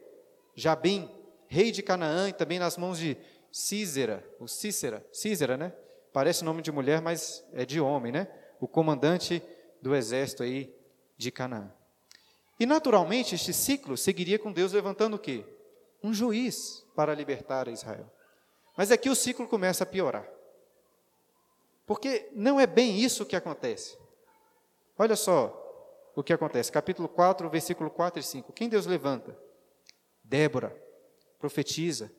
[0.53, 1.09] Jabim,
[1.47, 3.17] rei de Canaã, e também nas mãos de
[3.51, 5.73] Císera, o Cícera, Císera, né?
[6.13, 8.27] Parece nome de mulher, mas é de homem, né?
[8.59, 9.41] o comandante
[9.81, 10.71] do exército aí
[11.17, 11.71] de Canaã.
[12.59, 15.43] E naturalmente este ciclo seguiria com Deus levantando o quê?
[16.03, 18.11] um juiz para libertar Israel.
[18.75, 20.27] Mas aqui o ciclo começa a piorar.
[21.85, 23.97] Porque não é bem isso que acontece.
[24.97, 25.60] Olha só
[26.15, 28.53] o que acontece, capítulo 4, versículo 4 e 5.
[28.53, 29.37] Quem Deus levanta?
[30.23, 30.75] Débora,
[31.39, 32.11] profetiza,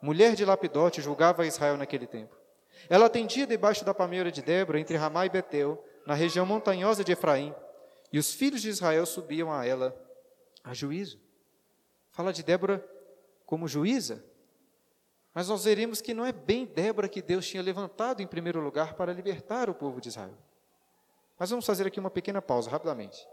[0.00, 2.36] mulher de Lapidote, julgava Israel naquele tempo.
[2.88, 7.12] Ela atendia debaixo da palmeira de Débora, entre Ramá e Betel, na região montanhosa de
[7.12, 7.54] Efraim,
[8.12, 9.96] e os filhos de Israel subiam a ela
[10.62, 11.20] a juízo.
[12.12, 12.84] Fala de Débora
[13.44, 14.24] como juíza,
[15.34, 18.94] mas nós veremos que não é bem Débora que Deus tinha levantado em primeiro lugar
[18.94, 20.36] para libertar o povo de Israel.
[21.38, 23.26] Mas vamos fazer aqui uma pequena pausa, rapidamente.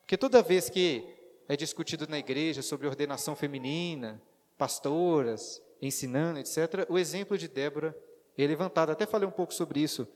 [0.00, 1.06] Porque toda vez que
[1.48, 4.20] é discutido na igreja sobre ordenação feminina,
[4.58, 7.96] pastoras, ensinando, etc., o exemplo de Débora
[8.36, 8.92] é levantado.
[8.92, 10.06] Até falei um pouco sobre isso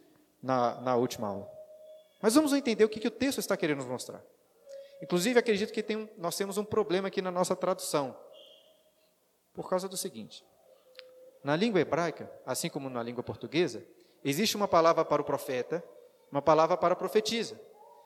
[0.43, 1.51] na, na última aula.
[2.21, 4.23] Mas vamos entender o que, que o texto está querendo nos mostrar.
[5.03, 8.17] Inclusive, acredito que tem, nós temos um problema aqui na nossa tradução.
[9.53, 10.45] Por causa do seguinte:
[11.43, 13.85] na língua hebraica, assim como na língua portuguesa,
[14.25, 15.85] existe uma palavra para o profeta,
[16.31, 17.61] uma palavra para a profetisa.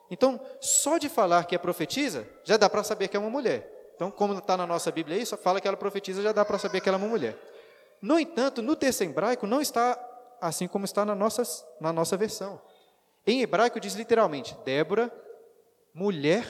[0.09, 3.91] Então, só de falar que é profetiza, já dá para saber que é uma mulher.
[3.95, 6.81] Então, como está na nossa Bíblia só fala que ela profetiza, já dá para saber
[6.81, 7.37] que ela é uma mulher.
[8.01, 9.97] No entanto, no texto hebraico não está
[10.41, 11.43] assim como está na nossa,
[11.79, 12.59] na nossa versão.
[13.25, 15.13] Em hebraico diz literalmente, Débora,
[15.93, 16.43] mulher,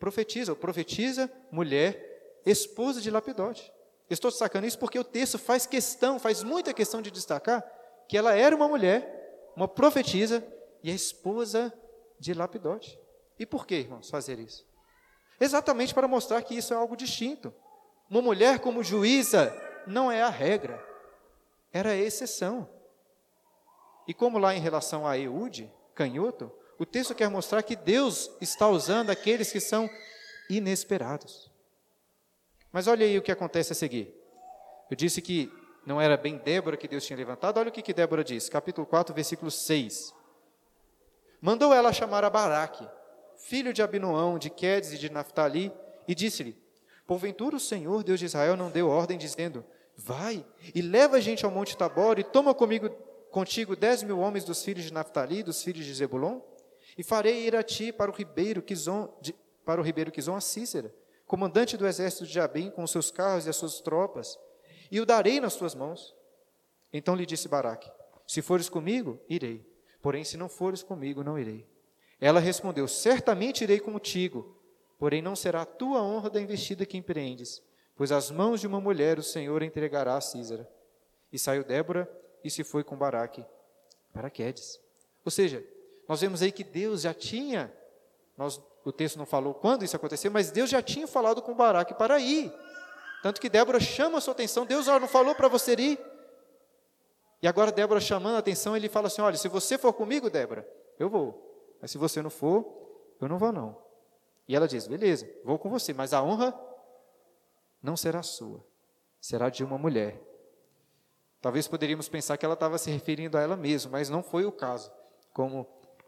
[0.00, 3.72] profetiza, ou profetiza, mulher, esposa de Lapidote.
[4.10, 7.64] Estou destacando isso porque o texto faz questão, faz muita questão de destacar
[8.08, 10.44] que ela era uma mulher, uma profetisa
[10.82, 11.72] e a esposa
[12.18, 12.98] de Lapidote.
[13.38, 14.66] E por que, irmãos, fazer isso?
[15.40, 17.52] Exatamente para mostrar que isso é algo distinto.
[18.08, 19.52] Uma mulher como juíza
[19.86, 20.84] não é a regra,
[21.72, 22.68] era a exceção.
[24.06, 28.68] E como lá em relação a Eude, canhoto, o texto quer mostrar que Deus está
[28.68, 29.88] usando aqueles que são
[30.50, 31.50] inesperados.
[32.70, 34.14] Mas olha aí o que acontece a seguir.
[34.90, 35.50] Eu disse que
[35.86, 37.58] não era bem Débora que Deus tinha levantado.
[37.58, 40.14] Olha o que, que Débora diz, capítulo 4, versículo 6.
[41.44, 42.88] Mandou ela chamar a Baraque,
[43.36, 45.72] filho de Abinoão, de Quedes e de Naphtali,
[46.06, 46.56] e disse-lhe:
[47.04, 49.64] Porventura o Senhor, Deus de Israel, não deu ordem, dizendo:
[49.96, 52.88] Vai e leva a gente ao Monte Tabor e toma comigo,
[53.32, 56.40] contigo dez mil homens dos filhos de Naphtali, dos filhos de Zebulon,
[56.96, 60.40] e farei ir a ti para o ribeiro Quizon, de, para o ribeiro Quizon a
[60.40, 60.94] Cícera,
[61.26, 64.38] comandante do exército de Jabim, com os seus carros e as suas tropas,
[64.92, 66.14] e o darei nas tuas mãos.
[66.92, 67.90] Então lhe disse Baraque:
[68.28, 69.71] Se fores comigo, irei.
[70.02, 71.64] Porém, se não fores comigo, não irei.
[72.20, 74.56] Ela respondeu: Certamente irei contigo,
[74.98, 77.62] porém não será a tua honra da investida que empreendes,
[77.96, 80.68] pois as mãos de uma mulher o Senhor entregará a Císara.
[81.32, 82.10] E saiu Débora
[82.44, 83.44] e se foi com Baraque
[84.12, 84.78] para Quedes.
[85.24, 85.64] Ou seja,
[86.06, 87.72] nós vemos aí que Deus já tinha,
[88.36, 91.94] nós o texto não falou quando isso aconteceu, mas Deus já tinha falado com Baraque
[91.94, 92.52] para ir.
[93.22, 95.98] Tanto que Débora chama a sua atenção, Deus não falou para você ir.
[97.42, 100.66] E agora Débora chamando a atenção, ele fala assim: olha, se você for comigo, Débora,
[100.98, 101.76] eu vou.
[101.80, 102.64] Mas se você não for,
[103.20, 103.76] eu não vou não.
[104.46, 106.58] E ela diz: beleza, vou com você, mas a honra
[107.82, 108.64] não será sua,
[109.20, 110.20] será de uma mulher.
[111.40, 114.52] Talvez poderíamos pensar que ela estava se referindo a ela mesma, mas não foi o
[114.52, 114.92] caso,
[115.34, 115.66] como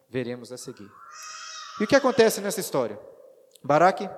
[0.09, 0.89] veremos a seguir.
[1.81, 2.97] E o que acontece nessa história?
[3.61, 4.09] Baraque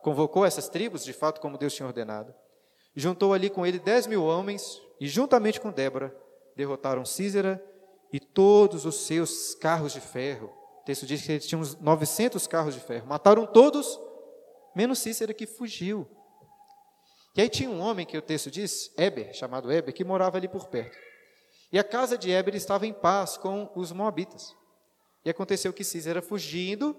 [0.00, 2.34] convocou essas tribos, de fato, como Deus tinha ordenado,
[2.96, 6.16] juntou ali com ele dez mil homens, e juntamente com Débora,
[6.56, 7.62] derrotaram Císera
[8.12, 10.52] e todos os seus carros de ferro.
[10.82, 13.06] O texto diz que eles tinham uns 900 carros de ferro.
[13.06, 13.98] Mataram todos,
[14.74, 16.06] menos Cícera, que fugiu.
[17.34, 20.48] E aí tinha um homem que o texto diz, Eber, chamado Eber, que morava ali
[20.48, 20.98] por perto.
[21.72, 24.54] E a casa de Eber estava em paz com os moabitas.
[25.24, 26.94] E aconteceu que Císera, fugindo,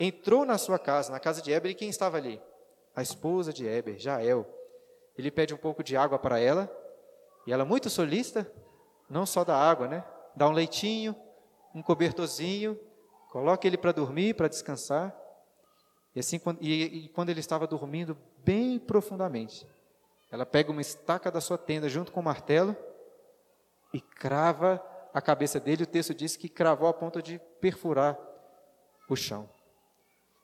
[0.00, 2.42] entrou na sua casa, na casa de Eber, e quem estava ali?
[2.96, 4.44] A esposa de Eber, Jael.
[5.16, 6.68] Ele pede um pouco de água para ela,
[7.46, 8.50] e ela, muito solista,
[9.10, 10.04] não só da água, né?
[10.36, 11.14] Dá um leitinho,
[11.74, 12.78] um cobertorzinho,
[13.30, 15.14] coloca ele para dormir, para descansar.
[16.14, 19.66] E assim, e, e quando ele estava dormindo bem profundamente,
[20.30, 22.76] ela pega uma estaca da sua tenda junto com o martelo
[23.92, 25.82] e crava a cabeça dele.
[25.82, 28.16] O texto diz que cravou a ponto de perfurar
[29.08, 29.48] o chão.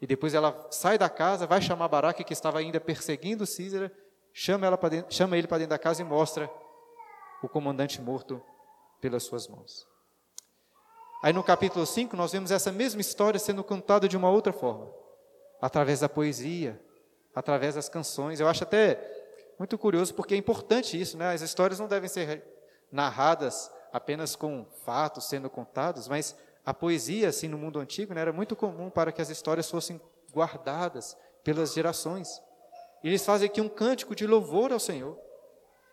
[0.01, 3.91] E depois ela sai da casa, vai chamar Baraque, que estava ainda perseguindo Císera,
[4.33, 6.51] chama, ela dentro, chama ele para dentro da casa e mostra
[7.43, 8.43] o comandante morto
[9.01, 9.87] pelas suas mãos.
[11.23, 14.93] Aí no capítulo 5, nós vemos essa mesma história sendo contada de uma outra forma,
[15.61, 16.81] através da poesia,
[17.35, 18.39] através das canções.
[18.39, 18.99] Eu acho até
[19.59, 21.33] muito curioso, porque é importante isso, né?
[21.33, 22.45] As histórias não devem ser
[22.93, 28.33] narradas apenas com fatos sendo contados, mas a poesia, assim, no mundo antigo, né, era
[28.33, 30.01] muito comum para que as histórias fossem
[30.33, 32.43] guardadas pelas gerações.
[33.05, 35.17] eles fazem aqui um cântico de louvor ao Senhor.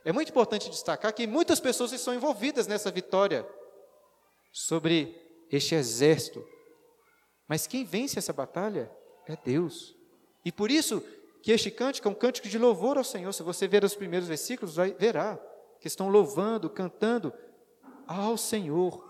[0.06, 3.48] É muito importante destacar que muitas pessoas estão envolvidas nessa vitória
[4.52, 6.46] sobre este exército.
[7.48, 8.92] Mas quem vence essa batalha
[9.28, 9.96] é Deus.
[10.44, 11.02] E por isso
[11.42, 13.32] que este cântico é um cântico de louvor ao Senhor.
[13.34, 15.39] Se você ver os primeiros versículos, vai, verá
[15.80, 17.34] que estão louvando, cantando
[18.08, 19.10] ao Senhor.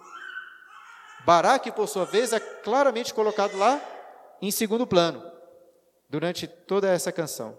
[1.26, 3.82] Baraque, por sua vez, é claramente colocado lá
[4.42, 5.24] em segundo plano,
[6.10, 7.58] durante toda essa canção.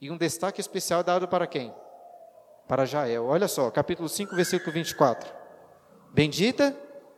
[0.00, 1.74] E um destaque especial dado para quem?
[2.66, 3.26] Para Jael.
[3.26, 5.32] Olha só, capítulo 5, versículo 24.
[6.12, 6.76] Bendita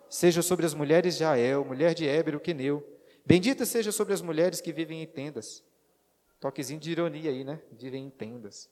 [0.08, 2.84] seja sobre as mulheres de Jael, mulher de Éber, o queneu.
[3.24, 5.62] Bendita seja sobre as mulheres que vivem em tendas.
[6.40, 7.60] Toquezinho de ironia aí, né?
[7.72, 8.68] Vivem em tendas.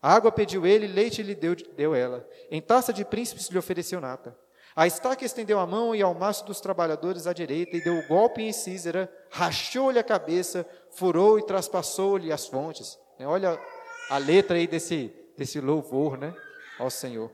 [0.00, 2.28] A água pediu ele, leite lhe deu, deu ela.
[2.50, 4.36] Em taça de príncipes lhe ofereceu nata.
[4.74, 8.06] A estaca estendeu a mão e ao maço dos trabalhadores à direita, e deu o
[8.08, 12.98] golpe em Císera, rachou-lhe a cabeça, furou e traspassou-lhe as fontes.
[13.18, 13.60] Né, olha
[14.08, 16.32] a letra aí desse, desse louvor né,
[16.78, 17.28] ao Senhor.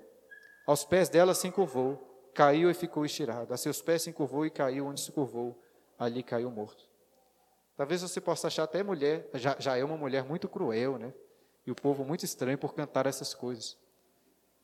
[0.66, 3.52] Aos pés dela se encurvou, caiu e ficou estirado.
[3.52, 5.62] A seus pés se encurvou e caiu onde se curvou,
[5.98, 6.88] ali caiu morto.
[7.76, 11.12] Talvez você possa achar até mulher, já, já é uma mulher muito cruel, né?
[11.66, 13.76] E o povo muito estranho por cantar essas coisas.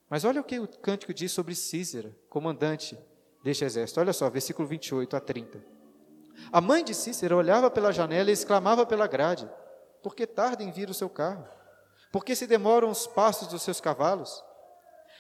[0.08, 2.98] Mas olha o que o cântico diz sobre Císera, comandante
[3.42, 4.00] deste exército.
[4.00, 5.62] Olha só, versículo 28 a 30.
[6.50, 9.48] A mãe de Cícera olhava pela janela e exclamava pela grade:
[10.02, 11.46] Por que tarda em vir o seu carro?
[12.14, 14.40] Por que se demoram os passos dos seus cavalos?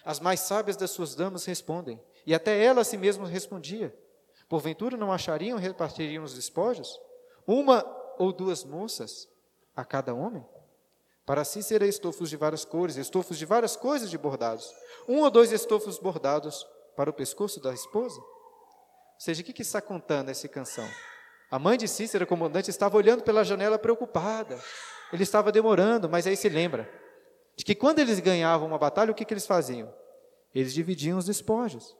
[0.04, 3.92] As mais sábias das suas damas respondem, e até ela a si mesma respondia:
[4.48, 6.96] Porventura não achariam repartiriam os despojos?
[7.48, 7.84] uma
[8.16, 9.28] ou duas moças
[9.74, 10.46] a cada homem?
[11.26, 14.72] Para si será estofos de várias cores, estofos de várias coisas de bordados.
[15.08, 18.20] Um ou dois estofos bordados para o pescoço da esposa?
[18.20, 20.88] Ou seja, o que, que está contando essa canção?
[21.50, 24.62] A mãe de Cícera, comandante, estava olhando pela janela preocupada.
[25.12, 26.90] Ele estava demorando, mas aí se lembra
[27.56, 29.92] de que quando eles ganhavam uma batalha, o que, que eles faziam?
[30.54, 31.96] Eles dividiam os despojos.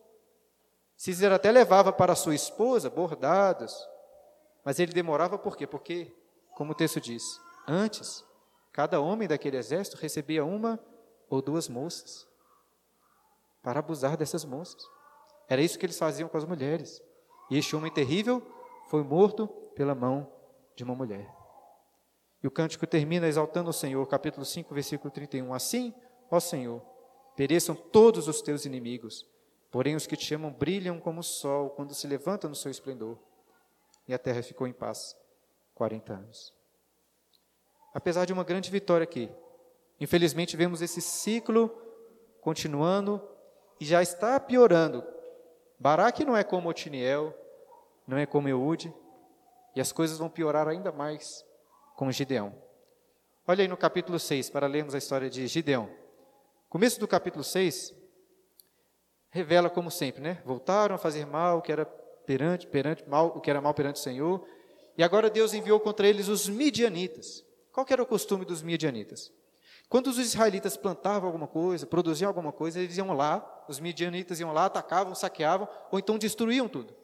[0.97, 3.77] Cícera até levava para sua esposa bordados,
[4.65, 5.67] mas ele demorava por quê?
[5.67, 6.13] Porque,
[6.55, 8.25] como o texto diz, antes,
[8.73, 10.79] cada homem daquele exército recebia uma
[11.29, 12.27] ou duas moças
[13.63, 14.83] para abusar dessas moças.
[15.49, 17.03] Era isso que eles faziam com as mulheres.
[17.51, 18.43] E este homem terrível
[18.89, 20.31] foi morto pela mão
[20.77, 21.44] de uma mulher.
[22.45, 25.55] E o cântico termina exaltando o Senhor, capítulo 5, versículo 31.
[25.55, 25.95] Assim,
[26.31, 26.83] ó Senhor,
[27.35, 29.27] pereçam todos os teus inimigos,
[29.71, 33.19] porém os que te chamam brilham como o sol quando se levanta no seu esplendor
[34.07, 35.17] e a terra ficou em paz
[35.75, 36.53] 40 anos.
[37.95, 39.31] Apesar de uma grande vitória aqui,
[39.99, 41.71] infelizmente vemos esse ciclo
[42.43, 43.27] continuando
[43.81, 45.03] e já está piorando.
[45.79, 47.35] Baraque não é como Otiniel,
[48.07, 48.95] não é como Eude,
[49.75, 51.43] e as coisas vão piorar ainda mais
[51.95, 52.55] com Gideão.
[53.47, 55.89] Olha aí no capítulo 6, para lermos a história de Gideão.
[56.69, 57.95] Começo do capítulo 6
[59.31, 60.43] revela como sempre, né?
[60.45, 64.03] Voltaram a fazer mal, que era perante, perante mal, o que era mal perante o
[64.03, 64.47] Senhor.
[64.97, 67.45] E agora Deus enviou contra eles os midianitas.
[67.73, 69.33] Qual era o costume dos midianitas?
[69.89, 74.53] Quando os israelitas plantavam alguma coisa, produziam alguma coisa, eles iam lá, os midianitas iam
[74.53, 76.95] lá, atacavam, saqueavam, ou então destruíam tudo.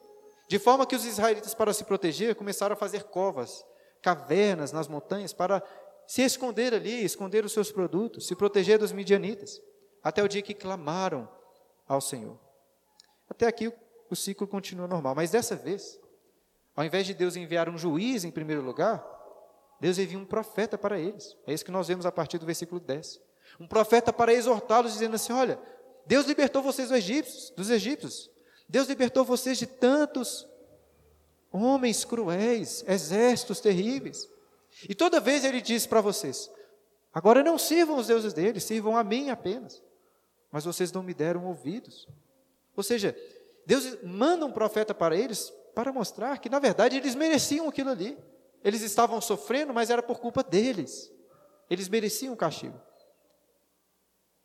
[0.49, 3.65] De forma que os israelitas, para se proteger, começaram a fazer covas,
[4.03, 5.63] cavernas nas montanhas, para
[6.07, 9.61] se esconder ali, esconder os seus produtos, se proteger dos midianitas,
[10.03, 11.29] até o dia que clamaram
[11.87, 12.39] ao Senhor.
[13.29, 13.73] Até aqui
[14.11, 15.15] o ciclo continua normal.
[15.15, 16.01] Mas dessa vez,
[16.75, 19.05] ao invés de Deus enviar um juiz em primeiro lugar,
[19.81, 21.37] Deus envia um profeta para eles.
[21.47, 23.21] É isso que nós vemos a partir do versículo 10.
[23.59, 25.61] Um profeta para exortá-los, dizendo assim: Olha,
[26.07, 28.31] Deus libertou vocês dos egípcios, dos egípcios.
[28.69, 30.47] Deus libertou vocês de tantos
[31.53, 34.29] homens cruéis, exércitos terríveis.
[34.89, 36.51] E toda vez ele diz para vocês:
[37.13, 39.83] Agora não sirvam os deuses deles, sirvam a mim apenas.
[40.51, 42.09] Mas vocês não me deram ouvidos.
[42.77, 43.17] Ou seja,
[43.67, 48.19] Deus manda um profeta para eles para mostrar que, na verdade, eles mereciam aquilo ali.
[48.63, 51.11] Eles estavam sofrendo, mas era por culpa deles.
[51.69, 52.81] Eles mereciam o castigo.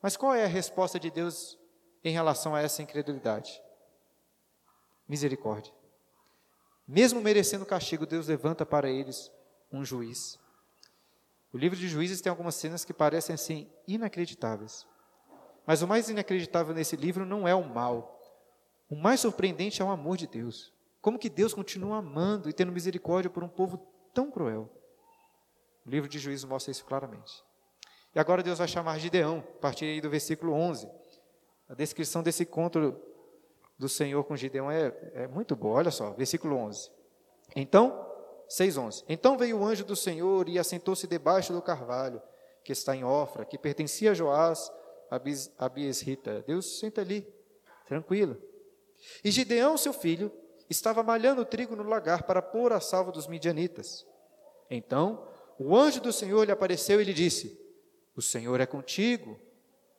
[0.02, 1.58] Mas qual é a resposta de Deus
[2.04, 3.62] em relação a essa incredulidade?
[5.08, 5.74] Misericórdia.
[6.88, 9.32] Mesmo merecendo castigo, Deus levanta para eles
[9.72, 10.40] um juiz.
[11.52, 14.86] O livro de Juízes tem algumas cenas que parecem assim inacreditáveis.
[15.66, 18.16] Mas o mais inacreditável nesse livro não é o mal,
[18.90, 20.72] o mais surpreendente é o amor de Deus.
[21.02, 23.78] Como que Deus continua amando e tendo misericórdia por um povo
[24.14, 24.70] tão cruel.
[25.86, 27.44] O livro de Juízes mostra isso claramente.
[28.14, 30.88] E agora Deus vai chamar Gideão, a partir do versículo 11.
[31.68, 33.00] A descrição desse encontro
[33.78, 35.78] do Senhor com Gideão é, é muito boa.
[35.78, 36.90] Olha só, versículo 11.
[37.56, 38.06] Então
[38.48, 39.04] 6:11.
[39.08, 42.22] Então veio o anjo do Senhor e assentou-se debaixo do carvalho
[42.64, 44.72] que está em Ofra, que pertencia a Joás,
[45.60, 46.44] a Biesrita.
[46.48, 47.28] Deus senta ali,
[47.86, 48.38] tranquilo.
[49.24, 50.32] E Gideão, seu filho,
[50.70, 54.06] estava malhando trigo no lagar para pôr a salvo dos midianitas.
[54.70, 55.28] Então
[55.60, 57.60] o anjo do Senhor lhe apareceu e lhe disse:
[58.16, 59.40] O Senhor é contigo,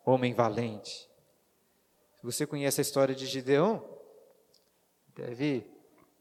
[0.05, 1.09] homem valente.
[2.27, 3.89] Você conhece a história de Gideão,
[5.15, 5.65] deve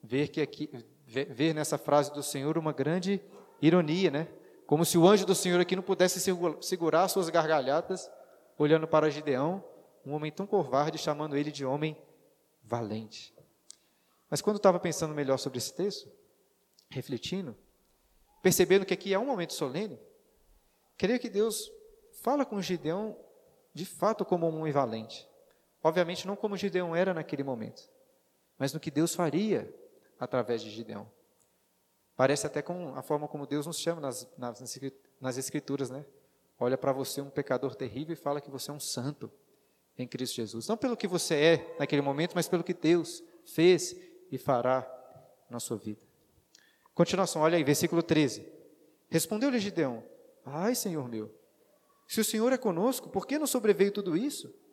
[0.04, 0.70] ver que aqui
[1.08, 3.20] ver nessa frase do Senhor uma grande
[3.60, 4.28] ironia, né?
[4.68, 6.20] Como se o anjo do Senhor aqui não pudesse
[6.62, 8.08] segurar suas gargalhadas,
[8.56, 9.64] olhando para Gideão,
[10.06, 11.98] um homem tão covarde, chamando ele de homem
[12.64, 13.34] valente.
[14.30, 16.08] Mas quando estava pensando melhor sobre esse texto,
[16.88, 17.58] refletindo,
[18.44, 20.00] percebendo que aqui é um momento solene,
[21.00, 21.72] creio que Deus
[22.22, 23.18] fala com Gideão
[23.74, 25.28] de fato como um homem valente.
[25.86, 27.88] Obviamente não como Gideão era naquele momento,
[28.58, 29.72] mas no que Deus faria
[30.20, 31.08] através de Gideão.
[32.16, 34.80] Parece até com a forma como Deus nos chama nas, nas,
[35.22, 36.04] nas Escrituras, né?
[36.60, 39.32] Olha para você, um pecador terrível, e fala que você é um santo
[39.96, 40.68] em Cristo Jesus.
[40.68, 43.96] Não pelo que você é naquele momento, mas pelo que Deus fez
[44.32, 44.92] e fará
[45.52, 46.02] na sua vida.
[46.96, 48.44] Continuação, olha aí, versículo 13.
[49.08, 50.04] Respondeu-lhe Gideão:
[50.44, 51.32] Ai, Senhor meu,
[52.08, 54.65] se o Senhor é conosco, por que não sobreveio tudo isso?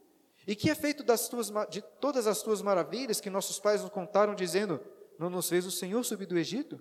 [0.46, 3.90] E que é feito das tuas, de todas as tuas maravilhas que nossos pais nos
[3.90, 4.80] contaram, dizendo:
[5.18, 6.80] Não nos fez o Senhor subir do Egito?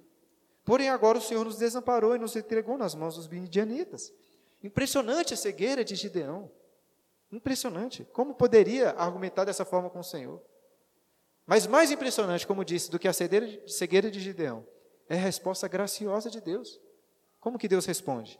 [0.64, 4.14] Porém, agora o Senhor nos desamparou e nos entregou nas mãos dos midianitas.
[4.64, 6.52] Impressionante a cegueira de Gideão.
[7.32, 8.06] Impressionante.
[8.12, 10.42] Como poderia argumentar dessa forma com o Senhor?
[11.46, 14.66] Mas mais impressionante, como disse, do que a cegueira de Gideão,
[15.10, 16.80] é a resposta graciosa de Deus.
[17.40, 18.40] Como que Deus responde?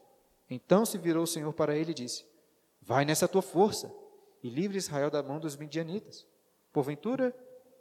[0.50, 2.26] Então se virou o Senhor para ele e disse:
[2.82, 3.92] Vai nessa tua força
[4.44, 6.28] e livre Israel da mão dos midianitas.
[6.72, 7.36] Porventura,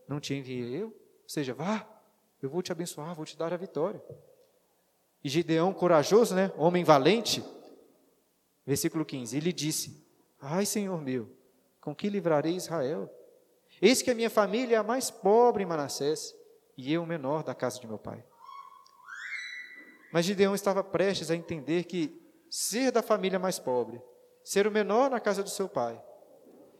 [0.06, 0.88] não te enviei eu?
[0.88, 1.86] Ou seja, vá,
[2.42, 4.02] eu vou te abençoar, vou te dar a vitória.
[5.22, 6.52] E Gideão, corajoso, né?
[6.56, 7.44] Homem valente,
[8.66, 10.06] versículo 15, ele disse:
[10.40, 11.30] Ai, Senhor meu,
[11.80, 13.08] com que livrarei Israel?
[13.80, 16.34] Eis que a minha família é a mais pobre em Manassés,
[16.76, 18.24] e eu o menor da casa de meu pai.
[20.12, 24.00] Mas Gideão estava prestes a entender que ser da família mais pobre,
[24.42, 26.02] ser o menor na casa do seu pai,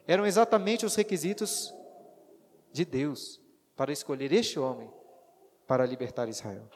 [0.07, 1.73] eram exatamente os requisitos
[2.73, 3.41] de Deus
[3.77, 4.91] para escolher este homem
[5.67, 6.69] para libertar Israel.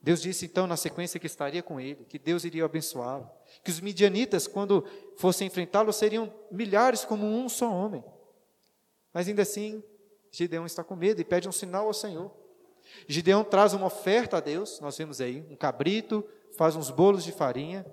[0.00, 3.28] Deus disse então na sequência que estaria com ele, que Deus iria abençoá-lo,
[3.64, 8.04] que os midianitas, quando fossem enfrentá-lo, seriam milhares como um só homem.
[9.12, 9.82] Mas ainda assim,
[10.30, 12.30] Gideão está com medo e pede um sinal ao Senhor.
[13.08, 16.24] Gideão traz uma oferta a Deus, nós vemos aí, um cabrito,
[16.56, 17.84] faz uns bolos de farinha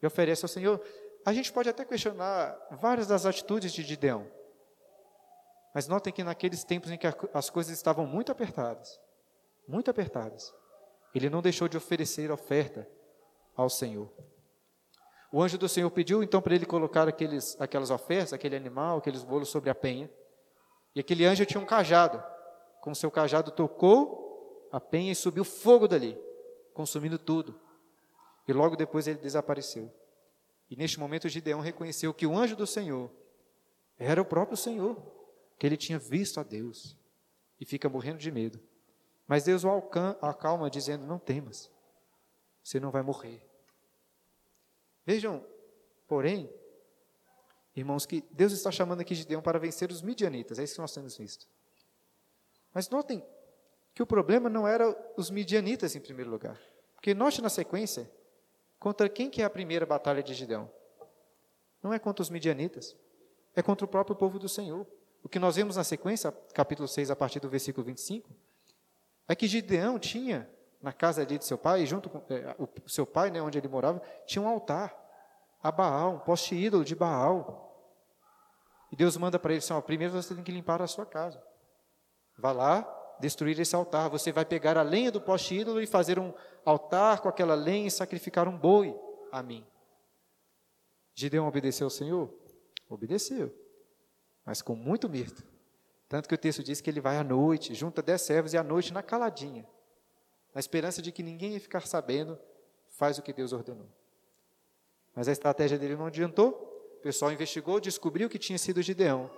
[0.00, 0.80] e oferece ao Senhor.
[1.24, 4.26] A gente pode até questionar várias das atitudes de Gideão,
[5.74, 9.00] mas notem que naqueles tempos em que as coisas estavam muito apertadas,
[9.66, 10.52] muito apertadas,
[11.14, 12.88] ele não deixou de oferecer oferta
[13.56, 14.10] ao Senhor.
[15.32, 19.24] O anjo do Senhor pediu então para ele colocar aqueles, aquelas ofertas, aquele animal, aqueles
[19.24, 20.10] bolos sobre a penha.
[20.94, 22.22] E aquele anjo tinha um cajado.
[22.82, 26.18] Com seu cajado tocou a penha e subiu fogo dali,
[26.74, 27.58] consumindo tudo.
[28.46, 29.90] E logo depois ele desapareceu.
[30.72, 33.10] E neste momento Gideão reconheceu que o anjo do Senhor
[33.98, 34.96] era o próprio Senhor,
[35.58, 36.96] que ele tinha visto a Deus.
[37.60, 38.58] E fica morrendo de medo.
[39.28, 39.68] Mas Deus o
[40.22, 41.70] acalma, dizendo: Não temas,
[42.64, 43.46] você não vai morrer.
[45.04, 45.44] Vejam,
[46.08, 46.50] porém,
[47.76, 50.94] irmãos, que Deus está chamando aqui Gideão para vencer os midianitas, é isso que nós
[50.94, 51.46] temos visto.
[52.72, 53.22] Mas notem
[53.94, 56.58] que o problema não era os midianitas em primeiro lugar.
[56.94, 58.10] Porque note na sequência,
[58.82, 60.68] contra quem que é a primeira batalha de Gideão?
[61.80, 62.96] Não é contra os midianitas,
[63.54, 64.84] é contra o próprio povo do Senhor.
[65.22, 68.28] O que nós vemos na sequência, capítulo 6, a partir do versículo 25,
[69.28, 70.50] é que Gideão tinha,
[70.82, 74.02] na casa de seu pai, junto com é, o seu pai, né, onde ele morava,
[74.26, 74.92] tinha um altar
[75.62, 77.94] a Baal, um poste ídolo de Baal.
[78.90, 81.40] E Deus manda para ele assim, ó, primeiro você tem que limpar a sua casa.
[82.36, 82.82] Vá lá,
[83.20, 84.10] destruir esse altar.
[84.10, 86.34] Você vai pegar a lenha do poste ídolo e fazer um
[86.64, 88.98] altar com aquela lenha e sacrificar um boi
[89.30, 89.66] a mim.
[91.14, 92.32] Gideão obedeceu ao Senhor?
[92.88, 93.54] Obedeceu,
[94.44, 95.42] mas com muito medo.
[96.08, 98.62] Tanto que o texto diz que ele vai à noite, junta dez servos e à
[98.62, 99.66] noite na caladinha,
[100.54, 102.38] na esperança de que ninguém ia ficar sabendo,
[102.90, 103.88] faz o que Deus ordenou.
[105.14, 106.50] Mas a estratégia dele não adiantou.
[106.98, 109.30] O pessoal investigou, descobriu que tinha sido Gideão.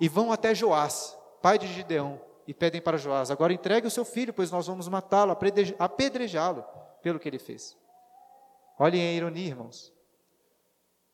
[0.00, 4.04] E vão até Joás, pai de Gideão, e pedem para Joás: agora entregue o seu
[4.04, 5.36] filho, pois nós vamos matá-lo,
[5.78, 6.64] apedrejá-lo
[7.02, 7.76] pelo que ele fez.
[8.78, 9.92] Olhem a ironia, irmãos.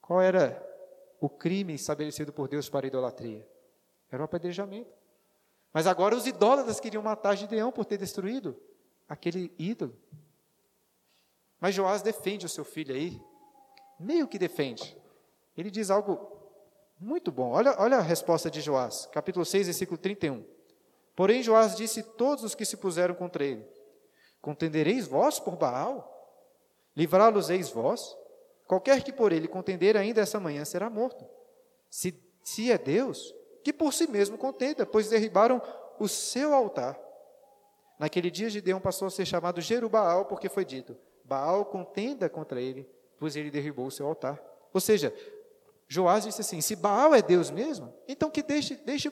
[0.00, 0.60] Qual era
[1.20, 3.48] o crime estabelecido por Deus para a idolatria?
[4.10, 4.92] Era o apedrejamento.
[5.72, 8.60] Mas agora os idólatras queriam matar Gideão por ter destruído
[9.08, 9.96] aquele ídolo.
[11.58, 13.22] Mas Joás defende o seu filho aí,
[13.98, 14.96] meio que defende.
[15.56, 16.30] Ele diz algo
[16.98, 17.52] muito bom.
[17.52, 20.44] Olha, olha a resposta de Joás, capítulo 6, versículo 31.
[21.14, 23.66] Porém, Joás disse todos os que se puseram contra ele:
[24.40, 26.08] Contendereis vós por Baal?
[26.96, 28.16] Livrá-los-eis vós?
[28.66, 31.26] Qualquer que por ele contender ainda essa manhã será morto.
[31.90, 35.60] Se, se é Deus, que por si mesmo contenda, pois derribaram
[35.98, 36.98] o seu altar.
[37.98, 42.88] Naquele dia, Gideão passou a ser chamado Jerubaal, porque foi dito: Baal contenda contra ele,
[43.18, 44.42] pois ele derribou o seu altar.
[44.72, 45.14] Ou seja,
[45.86, 49.10] Joás disse assim: se Baal é Deus mesmo, então que deixe, deixe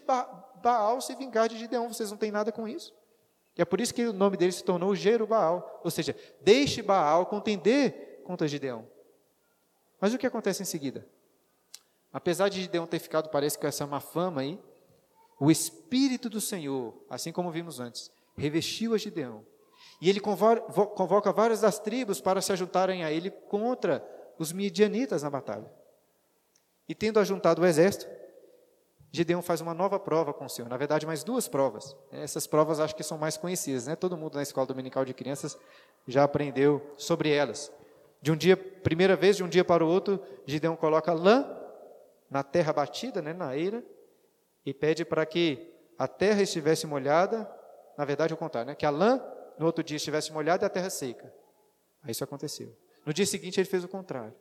[0.62, 2.94] Baal se vingar de Gideão, vocês não têm nada com isso.
[3.56, 7.26] E é por isso que o nome dele se tornou Jerubaal, ou seja, deixe Baal
[7.26, 8.86] contender contra Gideão.
[10.00, 11.06] Mas o que acontece em seguida?
[12.12, 14.58] Apesar de Gideão ter ficado, parece com essa má fama aí,
[15.38, 19.44] o Espírito do Senhor, assim como vimos antes, revestiu a Gideão.
[20.00, 24.04] E ele convoca várias das tribos para se ajuntarem a ele contra
[24.38, 25.70] os midianitas na batalha.
[26.88, 28.06] E tendo ajuntado o exército,
[29.12, 30.68] Gideão faz uma nova prova com o Senhor.
[30.68, 31.96] Na verdade, mais duas provas.
[32.12, 33.96] Essas provas acho que são mais conhecidas, né?
[33.96, 35.58] Todo mundo na escola dominical de crianças
[36.06, 37.72] já aprendeu sobre elas.
[38.22, 41.56] De um dia, primeira vez, de um dia para o outro, Gideão coloca lã
[42.30, 43.82] na terra batida, né, na eira,
[44.64, 47.50] e pede para que a terra estivesse molhada,
[47.98, 49.20] na verdade, o contrário, né, que a lã
[49.58, 51.32] no outro dia estivesse molhada e a terra seca.
[52.02, 52.74] Aí isso aconteceu.
[53.04, 54.34] No dia seguinte, ele fez o contrário,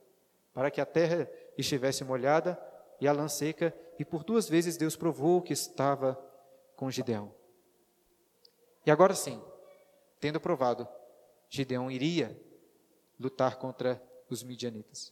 [0.53, 2.59] para que a terra estivesse molhada
[3.01, 6.17] e a lã seca, e por duas vezes Deus provou que estava
[6.77, 7.35] com Gideão.
[8.85, 9.43] E agora sim,
[10.21, 10.87] tendo provado,
[11.49, 12.41] Gideão iria
[13.19, 15.11] lutar contra os midianitas.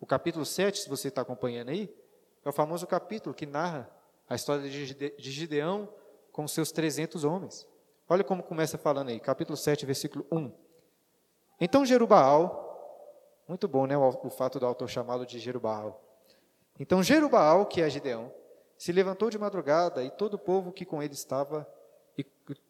[0.00, 1.94] O capítulo 7, se você está acompanhando aí,
[2.42, 3.88] é o famoso capítulo que narra
[4.26, 5.86] a história de Gideão
[6.32, 7.68] com seus 300 homens.
[8.08, 10.50] Olha como começa falando aí, capítulo 7, versículo 1.
[11.60, 16.02] Então Jerubaal, muito bom, né, o, o fato do autor chamá-lo de Jerubaal.
[16.78, 18.32] Então Jerubaal, que é Gideão,
[18.76, 21.68] se levantou de madrugada e todo o povo que com ele estava,
[22.18, 22.24] e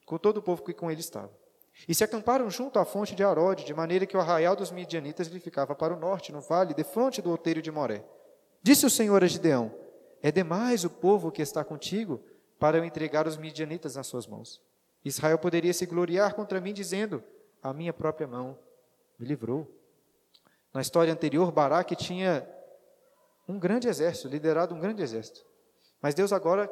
[0.04, 1.30] com todo o povo que com ele estava.
[1.88, 5.28] E se acamparam junto à fonte de Arode, de maneira que o arraial dos midianitas
[5.28, 8.04] lhe ficava para o norte, no vale, defronte do outeiro de Moré.
[8.62, 9.74] Disse o Senhor a Gideão:
[10.22, 12.20] É demais o povo que está contigo
[12.58, 14.60] para eu entregar os midianitas nas suas mãos.
[15.04, 17.24] Israel poderia se gloriar contra mim, dizendo:
[17.62, 18.58] A minha própria mão
[19.18, 19.68] me livrou.
[20.72, 22.46] Na história anterior, Baraque tinha
[23.48, 25.44] um grande exército, liderado um grande exército.
[26.00, 26.70] Mas Deus agora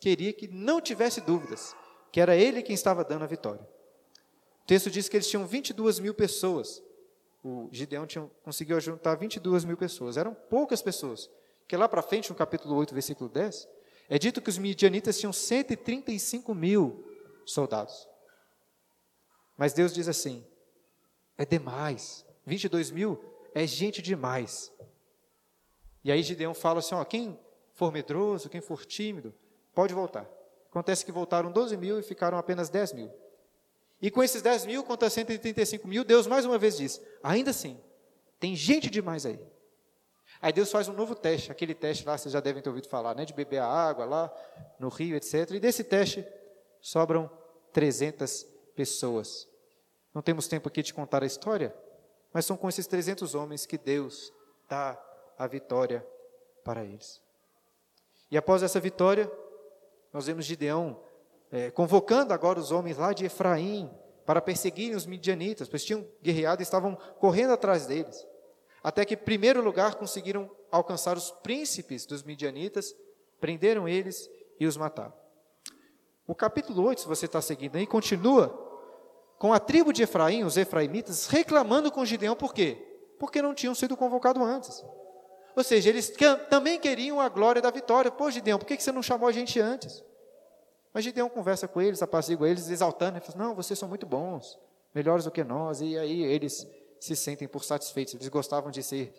[0.00, 1.74] queria que não tivesse dúvidas,
[2.12, 3.62] que era Ele quem estava dando a vitória.
[4.62, 6.82] O texto diz que eles tinham 22 mil pessoas
[7.46, 10.16] o Gideão tinha, conseguiu juntar 22 mil pessoas.
[10.16, 11.30] Eram poucas pessoas.
[11.60, 13.68] Porque lá para frente, no capítulo 8, versículo 10,
[14.08, 17.04] é dito que os midianitas tinham 135 mil
[17.44, 18.08] soldados.
[19.56, 20.44] Mas Deus diz assim:
[21.38, 22.26] é demais.
[22.44, 23.22] 22 mil
[23.54, 24.72] é gente demais.
[26.06, 27.36] E aí Gideão fala assim: ó, quem
[27.72, 29.34] for medroso, quem for tímido,
[29.74, 30.24] pode voltar.
[30.70, 33.12] Acontece que voltaram 12 mil e ficaram apenas 10 mil.
[34.00, 37.76] E com esses 10 mil contra 135 mil, Deus mais uma vez diz: ainda assim,
[38.38, 39.44] tem gente demais aí.
[40.40, 43.12] Aí Deus faz um novo teste, aquele teste lá, vocês já devem ter ouvido falar,
[43.16, 44.32] né, de beber a água lá
[44.78, 45.50] no rio, etc.
[45.50, 46.24] E desse teste
[46.80, 47.28] sobram
[47.72, 48.46] 300
[48.76, 49.48] pessoas.
[50.14, 51.74] Não temos tempo aqui de contar a história,
[52.32, 54.32] mas são com esses 300 homens que Deus
[54.68, 54.96] dá
[55.38, 56.06] a vitória
[56.64, 57.22] para eles.
[58.30, 59.30] E após essa vitória,
[60.12, 61.00] nós vemos Gideão
[61.50, 63.90] é, convocando agora os homens lá de Efraim
[64.24, 68.26] para perseguirem os midianitas, pois tinham guerreado e estavam correndo atrás deles.
[68.82, 72.94] Até que, em primeiro lugar, conseguiram alcançar os príncipes dos midianitas,
[73.40, 74.28] prenderam eles
[74.58, 75.12] e os mataram.
[76.26, 78.48] O capítulo 8, se você está seguindo aí, continua
[79.38, 82.76] com a tribo de Efraim, os efraimitas, reclamando com Gideão, por quê?
[83.18, 84.84] Porque não tinham sido convocados antes.
[85.56, 86.12] Ou seja, eles
[86.50, 88.10] também queriam a glória da vitória.
[88.10, 90.04] Pô, Gideão, por que você não chamou a gente antes?
[90.92, 94.58] Mas Gideão conversa com eles, apazigua eles, exaltando, ele fala, não, vocês são muito bons,
[94.94, 96.66] melhores do que nós, e aí eles
[97.00, 99.14] se sentem por satisfeitos, eles gostavam de ser,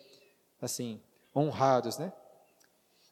[0.62, 1.02] assim,
[1.36, 2.14] honrados, né?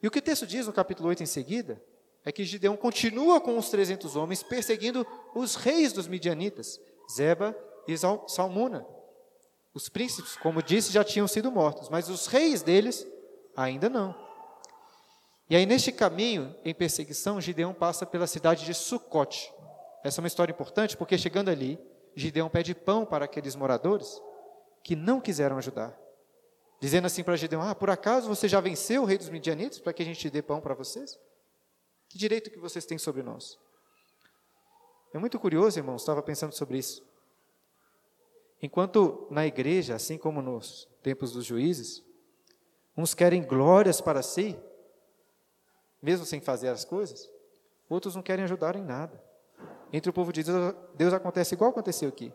[0.00, 1.82] E o que o texto diz no capítulo 8 em seguida,
[2.24, 6.80] é que Gideão continua com os 300 homens perseguindo os reis dos midianitas,
[7.12, 7.56] Zeba
[7.88, 7.96] e
[8.28, 8.86] Salmuna.
[9.72, 13.06] Os príncipes, como disse, já tinham sido mortos, mas os reis deles
[13.56, 14.14] ainda não.
[15.48, 19.52] E aí, neste caminho, em perseguição, Gideão passa pela cidade de Sucote.
[20.02, 21.78] Essa é uma história importante, porque chegando ali,
[22.14, 24.20] Gideão pede pão para aqueles moradores
[24.82, 25.96] que não quiseram ajudar.
[26.80, 29.92] Dizendo assim para Gideão: Ah, por acaso você já venceu o rei dos midianitas para
[29.92, 31.18] que a gente dê pão para vocês?
[32.08, 33.58] Que direito que vocês têm sobre nós?
[35.12, 37.02] É muito curioso, irmãos, estava pensando sobre isso.
[38.60, 42.02] Enquanto na igreja, assim como nos tempos dos juízes,
[42.96, 44.58] uns querem glórias para si,
[46.00, 47.28] mesmo sem fazer as coisas,
[47.88, 49.22] outros não querem ajudar em nada.
[49.92, 52.32] Entre o povo de Deus, Deus acontece igual aconteceu aqui.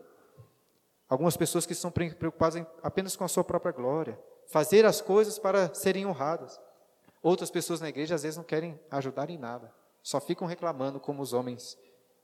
[1.10, 5.74] Algumas pessoas que estão preocupadas apenas com a sua própria glória, fazer as coisas para
[5.74, 6.60] serem honradas.
[7.22, 11.22] Outras pessoas na igreja às vezes não querem ajudar em nada, só ficam reclamando como
[11.22, 11.78] os homens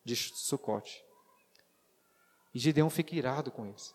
[0.03, 1.03] de Sucote.
[2.53, 3.93] E Gideão fica irado com eles.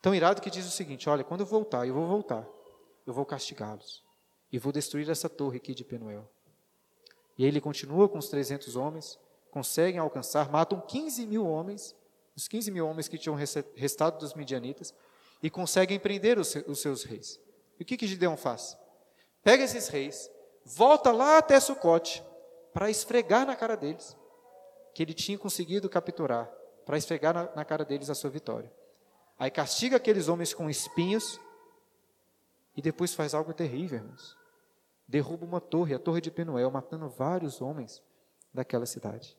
[0.00, 2.46] Tão irado que diz o seguinte: Olha, quando eu voltar, eu vou voltar,
[3.06, 4.04] eu vou castigá-los
[4.52, 6.28] e vou destruir essa torre aqui de Penuel.
[7.38, 9.18] E ele continua com os 300 homens,
[9.50, 11.94] conseguem alcançar, matam 15 mil homens,
[12.34, 13.36] os 15 mil homens que tinham
[13.74, 14.94] restado dos midianitas,
[15.42, 17.40] e conseguem prender os, seus reis.
[17.78, 18.76] E o que, que Gideão faz?
[19.42, 20.30] Pega esses reis,
[20.64, 22.24] volta lá até Sucote,
[22.72, 24.16] para esfregar na cara deles,
[24.94, 26.50] que ele tinha conseguido capturar,
[26.84, 28.72] para esfregar na, na cara deles a sua vitória.
[29.38, 31.38] Aí castiga aqueles homens com espinhos,
[32.76, 34.36] e depois faz algo terrível, irmãos
[35.06, 38.02] derruba uma torre, a torre de Penuel, matando vários homens
[38.52, 39.38] daquela cidade.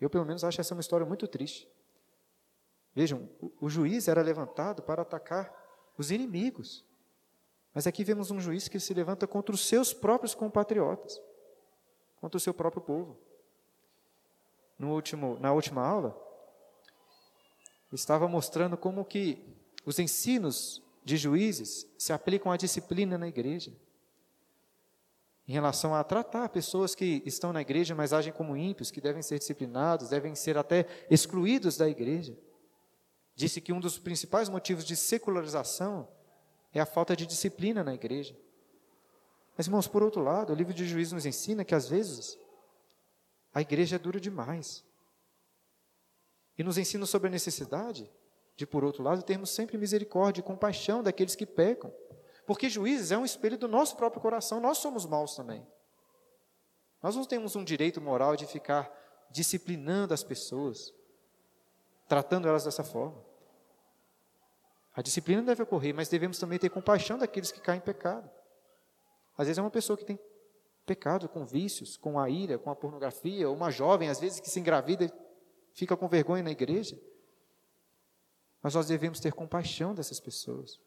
[0.00, 1.70] Eu, pelo menos, acho essa uma história muito triste.
[2.94, 3.28] Vejam,
[3.60, 5.54] o, juiz era levantado para atacar
[5.96, 6.84] os inimigos.
[7.72, 11.18] Mas aqui vemos um juiz que se levanta contra os seus próprios compatriotas,
[12.20, 13.18] contra o seu próprio povo.
[14.78, 16.20] No último, na última aula,
[17.90, 19.56] estava mostrando como que
[19.86, 23.72] os ensinos de juízes se aplicam à disciplina na igreja
[25.46, 29.22] em relação a tratar pessoas que estão na igreja, mas agem como ímpios, que devem
[29.22, 32.36] ser disciplinados, devem ser até excluídos da igreja.
[33.34, 36.08] Disse que um dos principais motivos de secularização
[36.72, 38.36] é a falta de disciplina na igreja.
[39.56, 42.38] Mas, irmãos, por outro lado, o livro de Juízes nos ensina que, às vezes,
[43.52, 44.84] a igreja é dura demais.
[46.56, 48.10] E nos ensina sobre a necessidade
[48.56, 51.92] de, por outro lado, termos sempre misericórdia e compaixão daqueles que pecam.
[52.46, 55.66] Porque juízes é um espelho do nosso próprio coração, nós somos maus também.
[57.02, 58.90] Nós não temos um direito moral de ficar
[59.30, 60.94] disciplinando as pessoas,
[62.06, 63.24] tratando elas dessa forma.
[64.94, 68.30] A disciplina deve ocorrer, mas devemos também ter compaixão daqueles que caem em pecado.
[69.36, 70.18] Às vezes é uma pessoa que tem
[70.84, 74.50] pecado com vícios, com a ira, com a pornografia, ou uma jovem, às vezes, que
[74.50, 75.12] se engravida e
[75.72, 77.00] fica com vergonha na igreja.
[78.62, 80.80] Mas nós devemos ter compaixão dessas pessoas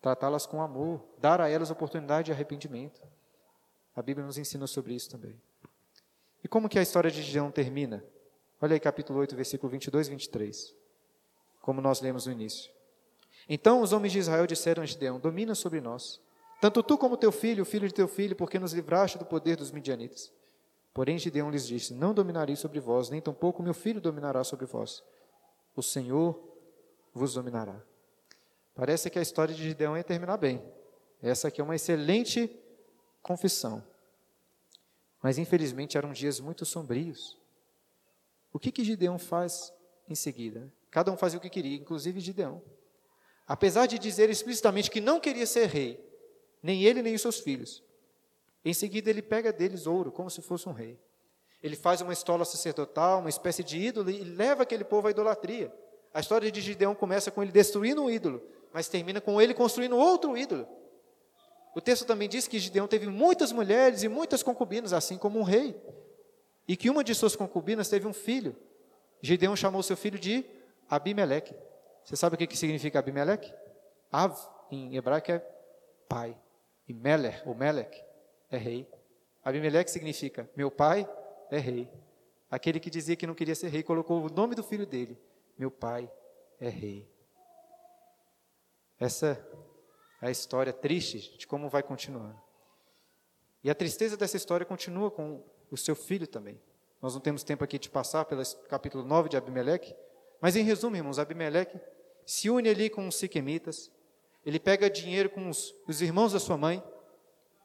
[0.00, 3.00] tratá-las com amor, dar a elas oportunidade de arrependimento.
[3.94, 5.40] A Bíblia nos ensina sobre isso também.
[6.42, 8.02] E como que a história de Gideão termina?
[8.60, 10.74] Olha aí capítulo 8, versículo 22 e 23.
[11.60, 12.70] Como nós lemos no início.
[13.48, 16.20] Então os homens de Israel disseram a Gideão: Domina sobre nós,
[16.60, 19.56] tanto tu como teu filho, o filho de teu filho, porque nos livraste do poder
[19.56, 20.32] dos midianitas.
[20.94, 25.02] Porém Gideão lhes disse: Não dominarei sobre vós, nem tampouco meu filho dominará sobre vós.
[25.76, 26.49] O Senhor
[27.12, 27.80] vos dominará.
[28.74, 30.62] Parece que a história de Gideão ia terminar bem.
[31.22, 32.50] Essa aqui é uma excelente
[33.22, 33.84] confissão.
[35.22, 37.38] Mas infelizmente eram dias muito sombrios.
[38.52, 39.72] O que que Gideão faz
[40.08, 40.72] em seguida?
[40.90, 42.62] Cada um fazia o que queria, inclusive Gideão.
[43.46, 46.02] Apesar de dizer explicitamente que não queria ser rei,
[46.62, 47.82] nem ele nem os seus filhos.
[48.64, 50.98] Em seguida ele pega deles ouro, como se fosse um rei.
[51.62, 55.72] Ele faz uma estola sacerdotal, uma espécie de ídolo e leva aquele povo à idolatria.
[56.12, 58.42] A história de Gideão começa com ele destruindo um ídolo
[58.72, 60.66] mas termina com ele construindo outro ídolo.
[61.74, 65.42] O texto também diz que Gideão teve muitas mulheres e muitas concubinas, assim como um
[65.42, 65.80] rei,
[66.66, 68.56] e que uma de suas concubinas teve um filho.
[69.22, 70.44] Gideão chamou seu filho de
[70.88, 71.54] Abimeleque.
[72.04, 73.52] Você sabe o que significa Abimeleque?
[74.10, 74.36] Av,
[74.70, 75.38] em hebraico, é
[76.08, 76.36] pai.
[76.88, 78.02] E Meler, ou Melech,
[78.50, 78.88] é rei.
[79.44, 81.08] Abimeleque significa meu pai
[81.50, 81.88] é rei.
[82.50, 85.16] Aquele que dizia que não queria ser rei colocou o nome do filho dele.
[85.60, 86.10] Meu pai
[86.58, 87.06] é rei.
[88.98, 89.46] Essa
[90.22, 92.40] é a história triste de como vai continuando.
[93.62, 96.58] E a tristeza dessa história continua com o seu filho também.
[97.02, 99.94] Nós não temos tempo aqui de passar pelo capítulo 9 de Abimeleque,
[100.40, 101.78] mas em resumo, irmãos, Abimeleque
[102.24, 103.92] se une ali com os siquemitas,
[104.46, 106.82] ele pega dinheiro com os, os irmãos da sua mãe,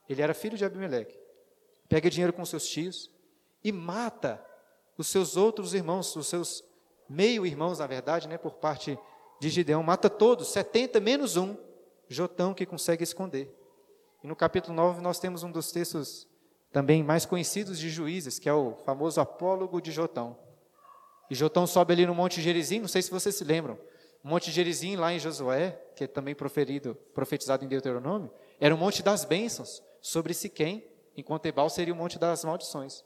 [0.09, 1.17] ele era filho de Abimeleque,
[1.87, 3.09] pega dinheiro com seus tios
[3.63, 4.45] e mata
[4.97, 6.61] os seus outros irmãos, os seus
[7.09, 8.97] meio-irmãos, na verdade, né, por parte
[9.39, 11.55] de Gideão, mata todos, 70 menos um,
[12.07, 13.53] Jotão que consegue esconder.
[14.23, 16.27] E no capítulo 9 nós temos um dos textos
[16.71, 20.37] também mais conhecidos de juízes, que é o famoso apólogo de Jotão.
[21.29, 23.79] E Jotão sobe ali no Monte Gerizim, não sei se vocês se lembram,
[24.27, 29.03] Monte Gerizim lá em Josué, que é também proferido, profetizado em Deuteronômio, era o Monte
[29.03, 30.83] das Bênçãos, sobre Siquém,
[31.15, 33.03] enquanto Ebal seria o Monte das Maldições.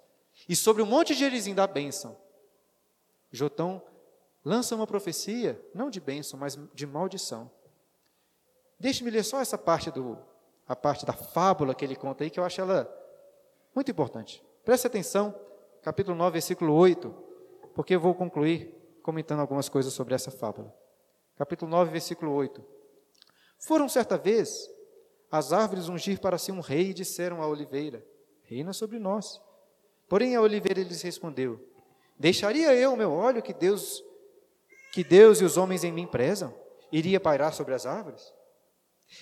[0.47, 2.18] E sobre o Monte Gerizim da bênção,
[3.32, 3.82] Jotão
[4.44, 7.52] lança uma profecia, não de bênção, mas de maldição.
[8.80, 10.18] Deixe-me ler só essa parte do
[10.68, 12.88] a parte da fábula que ele conta aí, que eu acho ela
[13.74, 14.44] muito importante.
[14.64, 15.34] Preste atenção,
[15.82, 17.10] capítulo 9, versículo 8,
[17.74, 20.72] porque eu vou concluir comentando algumas coisas sobre essa fábula.
[21.36, 22.64] Capítulo 9, versículo 8.
[23.58, 24.70] Foram certa vez
[25.32, 28.06] as árvores ungir para si um rei e disseram à oliveira:
[28.44, 29.42] Reina sobre nós.
[30.08, 31.60] Porém a oliveira lhes respondeu:
[32.18, 34.04] Deixaria eu o meu óleo que Deus
[34.92, 36.54] que Deus e os homens em mim prezam?
[36.92, 38.34] Iria pairar sobre as árvores?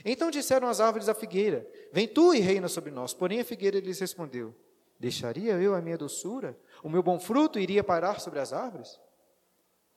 [0.04, 3.14] Então disseram as árvores à figueira: Vem tu e reina sobre nós.
[3.14, 4.54] Porém a figueira lhes respondeu:
[5.00, 6.58] Deixaria eu a minha doçura?
[6.84, 9.00] O meu bom fruto iria parar sobre as árvores?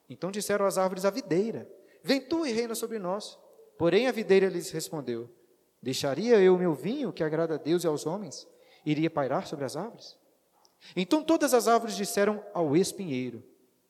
[0.09, 1.71] Então disseram as árvores à videira:
[2.03, 3.39] Vem tu e reina sobre nós.
[3.79, 5.29] Porém a videira lhes respondeu:
[5.83, 8.47] Deixaria eu o meu vinho, que agrada a Deus e aos homens?
[8.85, 10.19] Iria pairar sobre as árvores?
[10.97, 13.43] Então todas as árvores disseram ao espinheiro: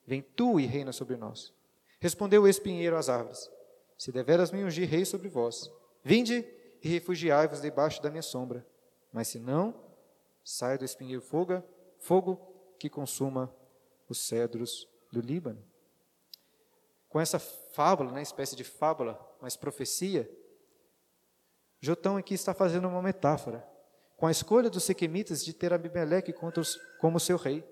[0.06, 1.52] Vem tu e reina sobre nós.
[2.00, 3.50] Respondeu o espinheiro às árvores:
[3.96, 5.70] Se deveras me ungir rei sobre vós,
[6.02, 6.46] Vinde
[6.82, 8.66] e refugiai-vos debaixo da minha sombra.
[9.12, 9.74] Mas se não,
[10.42, 11.62] saia do espinheiro fogo,
[11.98, 12.36] fogo
[12.78, 13.54] que consuma
[14.08, 15.62] os cedros do Líbano.
[17.08, 20.30] Com essa fábula, né, espécie de fábula, mas profecia,
[21.80, 23.66] Jotão aqui está fazendo uma metáfora
[24.16, 26.34] com a escolha dos sequemitas de ter Abimeleque
[26.98, 27.64] como seu rei.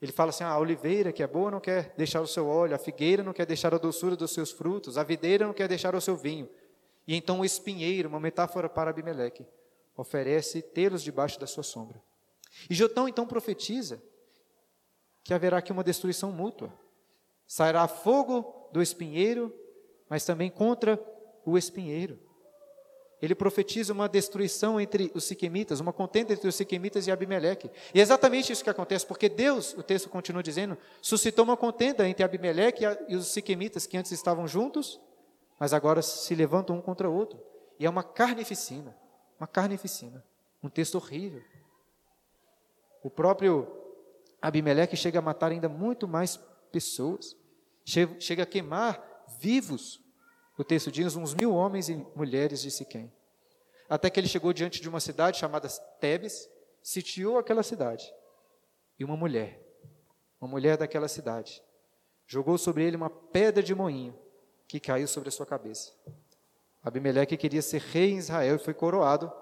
[0.00, 2.74] Ele fala assim: ah, a oliveira que é boa não quer deixar o seu óleo,
[2.74, 5.94] a figueira não quer deixar a doçura dos seus frutos, a videira não quer deixar
[5.94, 6.48] o seu vinho.
[7.06, 9.46] E então o espinheiro, uma metáfora para Abimeleque,
[9.96, 12.00] oferece tê-los debaixo da sua sombra.
[12.68, 14.02] E Jotão então profetiza
[15.24, 16.72] que haverá aqui uma destruição mútua.
[17.46, 19.52] Sairá fogo do espinheiro,
[20.08, 21.02] mas também contra
[21.44, 22.18] o espinheiro.
[23.20, 27.68] Ele profetiza uma destruição entre os siquemitas, uma contenda entre os siquemitas e Abimeleque.
[27.92, 32.08] E é exatamente isso que acontece, porque Deus, o texto continua dizendo, suscitou uma contenda
[32.08, 35.00] entre Abimeleque e os siquemitas, que antes estavam juntos,
[35.58, 37.40] mas agora se levantam um contra o outro.
[37.78, 38.96] E é uma carnificina,
[39.38, 40.24] uma carnificina,
[40.62, 41.42] um texto horrível.
[43.02, 43.66] O próprio
[44.40, 46.38] Abimeleque chega a matar ainda muito mais
[46.70, 47.36] pessoas,
[47.84, 50.00] chega a queimar vivos,
[50.58, 53.12] o texto diz, uns mil homens e mulheres de Siquém.
[53.88, 55.68] Até que ele chegou diante de uma cidade chamada
[56.00, 56.50] Tebes,
[56.82, 58.12] sitiou aquela cidade.
[58.98, 59.62] E uma mulher,
[60.40, 61.62] uma mulher daquela cidade,
[62.26, 64.18] jogou sobre ele uma pedra de moinho
[64.66, 65.92] que caiu sobre a sua cabeça.
[66.82, 69.32] Abimeleque queria ser rei em Israel e foi coroado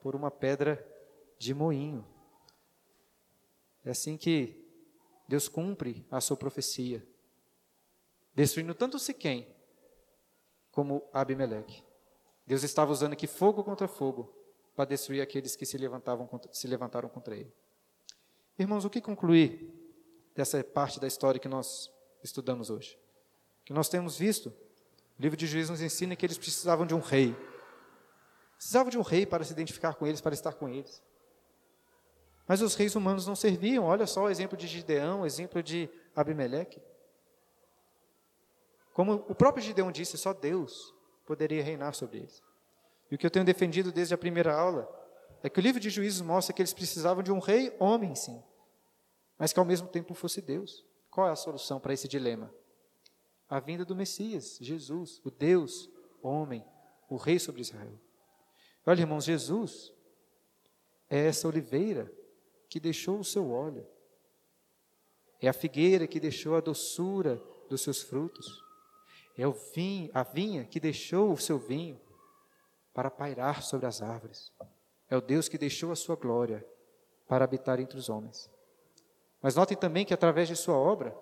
[0.00, 0.86] por uma pedra
[1.36, 2.06] de moinho.
[3.84, 4.64] É assim que
[5.26, 7.04] Deus cumpre a sua profecia,
[8.34, 9.59] destruindo tanto Siquém
[10.70, 11.82] como Abimeleque.
[12.46, 14.34] Deus estava usando aqui fogo contra fogo
[14.74, 17.52] para destruir aqueles que se, levantavam, se levantaram contra ele.
[18.58, 19.72] Irmãos, o que concluir
[20.34, 21.90] dessa parte da história que nós
[22.22, 22.98] estudamos hoje?
[23.64, 24.52] Que nós temos visto
[25.20, 27.36] o livro de Juízes nos ensina que eles precisavam de um rei.
[28.56, 31.02] Precisavam de um rei para se identificar com eles, para estar com eles.
[32.48, 33.84] Mas os reis humanos não serviam.
[33.84, 36.80] Olha só o exemplo de Gideão, o exemplo de Abimeleque.
[38.92, 40.94] Como o próprio Gideão disse, só Deus
[41.26, 42.42] poderia reinar sobre eles.
[43.10, 44.88] E o que eu tenho defendido desde a primeira aula
[45.42, 48.42] é que o livro de Juízes mostra que eles precisavam de um rei, homem sim,
[49.38, 50.84] mas que ao mesmo tempo fosse Deus.
[51.10, 52.52] Qual é a solução para esse dilema?
[53.50, 55.90] a vinda do Messias, Jesus, o Deus,
[56.22, 56.64] homem,
[57.08, 58.00] o Rei sobre Israel.
[58.86, 59.92] Olha, irmãos, Jesus
[61.08, 62.10] é essa oliveira
[62.68, 63.84] que deixou o seu óleo,
[65.40, 68.62] é a figueira que deixou a doçura dos seus frutos,
[69.36, 72.00] é o vinho, a vinha que deixou o seu vinho
[72.92, 74.52] para pairar sobre as árvores,
[75.08, 76.66] é o Deus que deixou a sua glória
[77.26, 78.50] para habitar entre os homens.
[79.40, 81.16] Mas notem também que através de sua obra,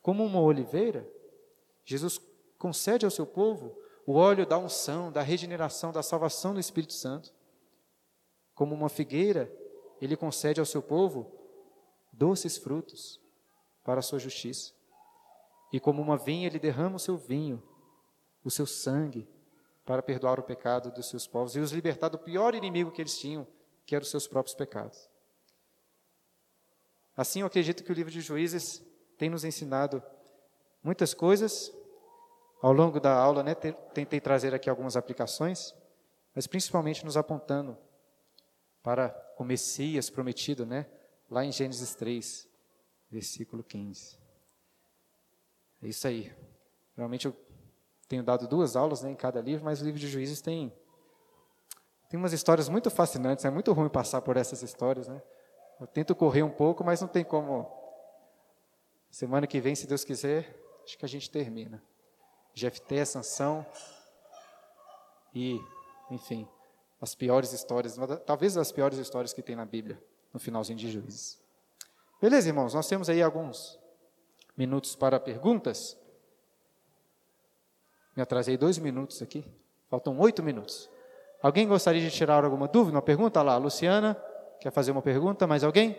[0.00, 1.08] como uma oliveira,
[1.84, 2.20] Jesus
[2.58, 3.76] concede ao seu povo
[4.06, 7.32] o óleo da unção, da regeneração, da salvação do Espírito Santo.
[8.54, 9.52] Como uma figueira,
[10.00, 11.30] ele concede ao seu povo
[12.12, 13.20] doces frutos
[13.84, 14.72] para a sua justiça.
[15.72, 17.62] E como uma vinha, ele derrama o seu vinho,
[18.44, 19.26] o seu sangue,
[19.84, 23.18] para perdoar o pecado dos seus povos e os libertar do pior inimigo que eles
[23.18, 23.46] tinham,
[23.86, 25.08] que eram os seus próprios pecados.
[27.16, 28.82] Assim, eu acredito que o livro de Juízes
[29.18, 30.02] tem nos ensinado
[30.82, 31.72] muitas coisas.
[32.60, 35.74] Ao longo da aula, né, tentei trazer aqui algumas aplicações,
[36.34, 37.76] mas principalmente nos apontando
[38.82, 40.86] para o Messias prometido, né,
[41.28, 42.48] lá em Gênesis 3,
[43.10, 44.21] versículo 15.
[45.82, 46.32] É isso aí.
[46.96, 47.36] Realmente eu
[48.08, 50.72] tenho dado duas aulas né, em cada livro, mas o livro de Juízes tem
[52.08, 55.22] tem umas histórias muito fascinantes, é muito ruim passar por essas histórias, né?
[55.80, 57.66] Eu tento correr um pouco, mas não tem como
[59.12, 61.82] Semana que vem, se Deus quiser, acho que a gente termina.
[62.54, 63.64] Jefté, Sansão
[65.34, 65.60] e,
[66.10, 66.48] enfim,
[66.98, 70.02] as piores histórias, talvez as piores histórias que tem na Bíblia,
[70.32, 71.38] no finalzinho de Juízes.
[72.22, 73.78] Beleza, irmãos, nós temos aí alguns
[74.56, 75.98] minutos para perguntas.
[78.14, 79.44] Me atrasei dois minutos aqui,
[79.88, 80.90] faltam oito minutos.
[81.42, 83.42] Alguém gostaria de tirar alguma dúvida, uma pergunta?
[83.42, 84.14] Lá, Luciana,
[84.60, 85.46] quer fazer uma pergunta?
[85.46, 85.96] Mais alguém?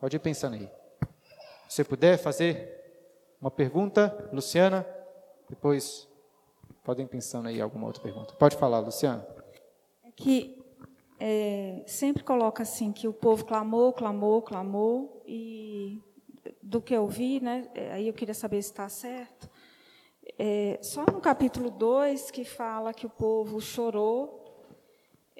[0.00, 0.68] Pode ir pensando aí.
[1.68, 2.82] Se puder fazer
[3.40, 4.86] uma pergunta, Luciana,
[5.48, 6.08] depois
[6.82, 8.34] podem pensando aí alguma outra pergunta.
[8.34, 9.26] Pode falar, Luciana.
[10.04, 10.60] É que
[11.20, 16.02] é, sempre coloca assim que o povo clamou, clamou, clamou e
[16.62, 17.68] do que eu vi, né?
[17.74, 19.48] É, aí eu queria saber se está certo.
[20.38, 24.66] É, só no capítulo 2 que fala que o povo chorou,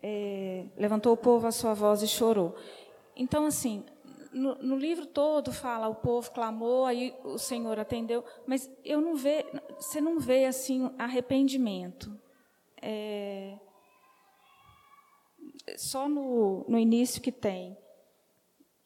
[0.03, 2.55] é, levantou o povo a sua voz e chorou.
[3.16, 3.84] Então, assim,
[4.32, 9.14] no, no, livro todo fala o povo clamou, aí o Senhor atendeu, mas eu não
[9.14, 9.46] vê,
[9.76, 12.18] você não vê assim arrependimento.
[12.80, 13.59] É,
[15.76, 17.76] só no, no início que tem.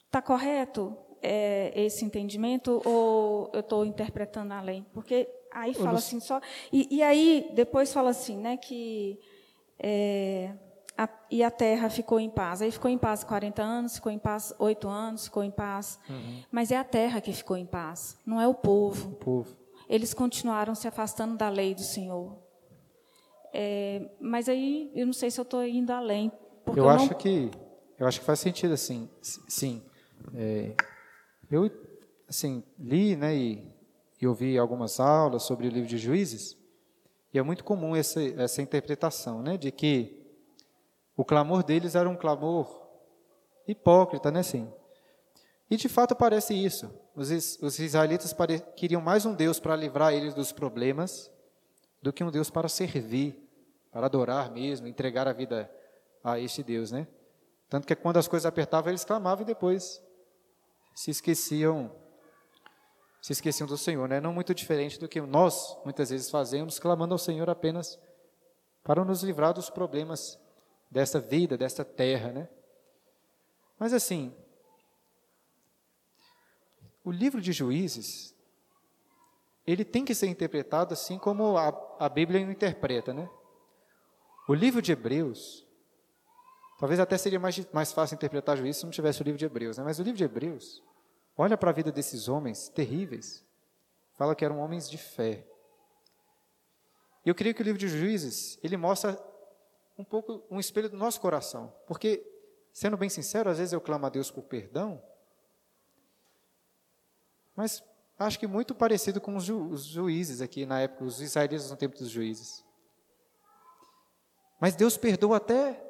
[0.06, 0.96] Está correto
[1.26, 4.86] é, esse entendimento ou eu estou interpretando além?
[4.94, 6.40] Porque aí fala assim só
[6.72, 9.18] e, e, aí depois fala assim, né, que
[9.78, 10.52] é,
[10.96, 12.62] a, e a terra ficou em paz.
[12.62, 15.98] Aí ficou em paz 40 anos, ficou em paz 8 anos, ficou em paz.
[16.08, 16.42] Uhum.
[16.50, 19.10] Mas é a terra que ficou em paz, não é o povo.
[19.10, 19.56] O povo.
[19.88, 22.38] Eles continuaram se afastando da lei do Senhor.
[23.52, 26.30] É, mas aí eu não sei se eu estou indo além.
[26.66, 27.18] Eu, eu, acho não...
[27.18, 27.50] que
[27.98, 29.08] eu acho que faz sentido assim,
[29.48, 29.82] sim.
[30.34, 30.74] É,
[31.50, 31.70] eu
[32.28, 33.72] assim li, né, e,
[34.20, 36.56] e ouvi algumas aulas sobre o livro de Juízes.
[37.32, 40.24] E é muito comum essa, essa interpretação, né, de que
[41.16, 42.86] o clamor deles era um clamor
[43.66, 44.70] hipócrita, né, sim?
[45.70, 46.90] E de fato parece isso.
[47.14, 51.30] Os, os israelitas pare, queriam mais um Deus para livrar eles dos problemas
[52.00, 53.48] do que um Deus para servir,
[53.90, 55.70] para adorar mesmo, entregar a vida
[56.22, 57.06] a este Deus, né?
[57.68, 60.00] Tanto que quando as coisas apertavam, eles clamavam e depois
[60.96, 61.94] se esqueciam
[63.20, 64.20] se esqueciam do Senhor, né?
[64.20, 67.98] Não muito diferente do que nós muitas vezes fazemos, clamando ao Senhor apenas
[68.84, 70.38] para nos livrar dos problemas
[70.88, 72.48] dessa vida, dessa terra, né?
[73.78, 74.32] Mas assim,
[77.04, 78.32] o livro de Juízes,
[79.66, 81.68] ele tem que ser interpretado assim como a,
[81.98, 83.28] a Bíblia o interpreta, né?
[84.48, 85.65] O livro de Hebreus,
[86.78, 89.78] talvez até seria mais, mais fácil interpretar Juízes se não tivesse o livro de Hebreus,
[89.78, 89.84] né?
[89.84, 90.82] Mas o livro de Hebreus,
[91.36, 93.44] olha para a vida desses homens terríveis,
[94.14, 95.46] fala que eram homens de fé.
[97.24, 99.18] E eu creio que o livro de Juízes, ele mostra
[99.98, 101.72] um pouco um espelho do nosso coração.
[101.86, 102.24] Porque,
[102.72, 105.02] sendo bem sincero, às vezes eu clamo a Deus por perdão,
[107.54, 107.82] mas
[108.18, 111.76] acho que muito parecido com os, ju os juízes aqui na época, os israelitas no
[111.76, 112.64] tempo dos juízes.
[114.60, 115.85] Mas Deus perdoa até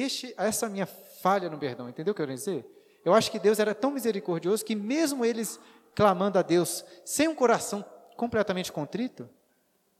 [0.00, 2.66] este, essa minha falha no perdão, entendeu o que eu quero dizer?
[3.04, 5.60] Eu acho que Deus era tão misericordioso que mesmo eles
[5.94, 7.84] clamando a Deus sem um coração
[8.16, 9.28] completamente contrito,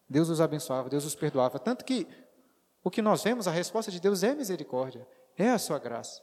[0.08, 1.58] Deus os abençoava, Deus os perdoava.
[1.58, 2.06] Tanto que
[2.82, 6.22] o que nós vemos, a resposta de Deus é misericórdia, é a sua graça.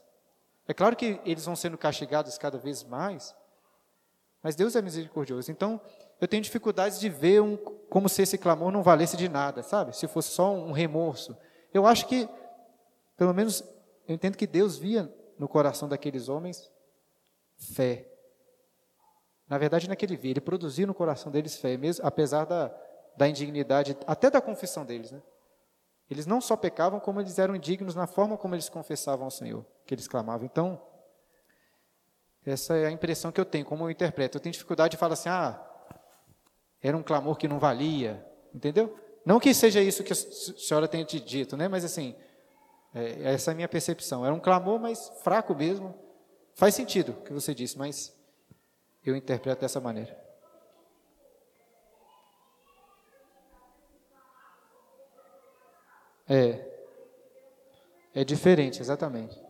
[0.66, 3.34] É claro que eles vão sendo castigados cada vez mais,
[4.42, 5.50] mas Deus é misericordioso.
[5.50, 5.80] Então,
[6.20, 9.96] eu tenho dificuldades de ver um, como se esse clamor não valesse de nada, sabe?
[9.96, 11.36] Se fosse só um remorso.
[11.74, 12.28] Eu acho que,
[13.16, 13.62] pelo menos,
[14.06, 16.70] eu entendo que Deus via no coração daqueles homens
[17.74, 18.08] fé.
[19.48, 22.74] Na verdade, naquele via, ele produzia no coração deles fé, mesmo apesar da,
[23.16, 25.22] da indignidade, até da confissão deles, né?
[26.10, 29.64] Eles não só pecavam, como eles eram indignos na forma como eles confessavam ao Senhor,
[29.86, 30.44] que eles clamavam.
[30.44, 30.80] Então,
[32.44, 34.36] essa é a impressão que eu tenho, como eu interpreto.
[34.36, 35.64] Eu tenho dificuldade de falar assim, ah,
[36.82, 38.98] era um clamor que não valia, entendeu?
[39.24, 41.68] Não que seja isso que a senhora tenha te dito, né?
[41.68, 42.14] Mas assim,
[42.94, 44.24] é, essa é a minha percepção.
[44.24, 45.94] Era um clamor, mas fraco mesmo.
[46.54, 48.14] Faz sentido o que você disse, mas
[49.04, 50.16] eu interpreto dessa maneira.
[56.28, 56.70] É.
[58.14, 59.40] É diferente, exatamente.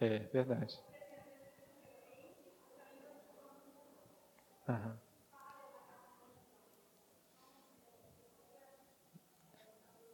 [0.00, 0.82] É, verdade.
[4.68, 4.98] Aham.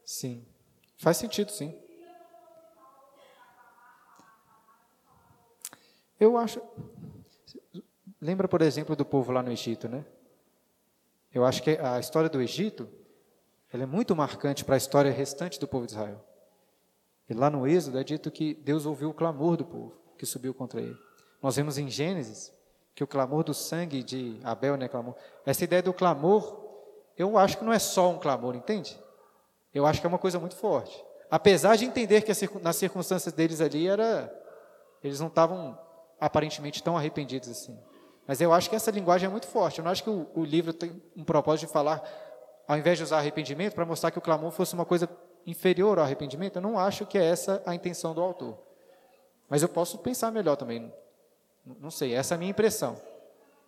[0.05, 0.50] Sim.
[1.01, 1.75] Faz sentido, sim.
[6.21, 6.61] Eu acho.
[8.21, 10.05] Lembra, por exemplo, do povo lá no Egito, né?
[11.33, 12.87] Eu acho que a história do Egito
[13.73, 16.23] ela é muito marcante para a história restante do povo de Israel.
[17.31, 20.53] E lá no Êxodo é dito que Deus ouviu o clamor do povo que subiu
[20.53, 20.99] contra ele.
[21.41, 22.53] Nós vemos em Gênesis
[22.95, 25.15] que o clamor do sangue de Abel, né, clamor.
[25.47, 26.63] Essa ideia do clamor,
[27.17, 29.01] eu acho que não é só um clamor, entende?
[29.75, 31.05] Eu acho que é uma coisa muito forte.
[31.31, 34.33] Apesar de entender que nas circunstâncias deles ali era
[35.03, 35.79] eles não estavam
[36.21, 37.79] aparentemente tão arrependidos assim.
[38.27, 39.79] Mas eu acho que essa linguagem é muito forte.
[39.79, 42.03] Eu não acho que o, o livro tem um propósito de falar,
[42.69, 45.09] ao invés de usar arrependimento, para mostrar que o clamor fosse uma coisa
[45.47, 46.57] inferior ao arrependimento.
[46.57, 48.59] Eu não acho que é essa a intenção do autor.
[49.49, 50.93] Mas eu posso pensar melhor também.
[51.65, 53.01] Não sei, essa é a minha impressão.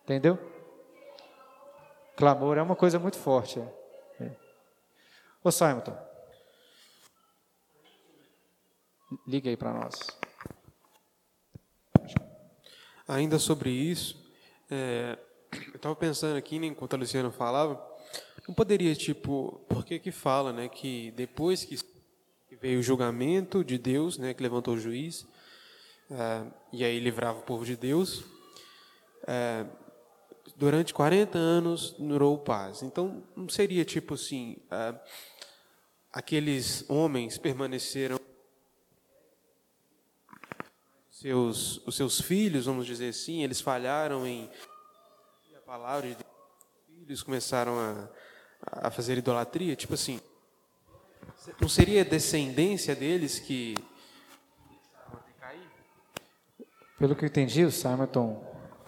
[0.04, 0.38] Entendeu?
[2.16, 3.58] Clamor é uma coisa muito forte.
[3.58, 3.81] É.
[5.44, 5.82] Ô Simon,
[9.26, 9.98] liga aí para nós.
[13.08, 14.24] Ainda sobre isso,
[14.70, 15.18] é,
[15.66, 17.84] eu estava pensando aqui, né, enquanto a Luciana falava,
[18.46, 21.76] não poderia, tipo, porque que fala, né, que depois que
[22.60, 25.26] veio o julgamento de Deus, né, que levantou o juiz,
[26.08, 28.22] é, e aí livrava o povo de Deus,
[29.26, 29.66] é,
[30.56, 32.82] durante 40 anos durou paz.
[32.82, 34.94] Então, não seria tipo assim, é,
[36.12, 38.20] aqueles homens permaneceram
[41.10, 44.50] seus, os seus filhos, vamos dizer assim, eles falharam em
[45.56, 46.26] a palavra de Deus,
[46.88, 48.08] os filhos começaram a,
[48.88, 50.20] a fazer idolatria, tipo assim,
[51.60, 53.74] não seria descendência deles que
[57.02, 58.44] Pelo que eu entendi, o Simonton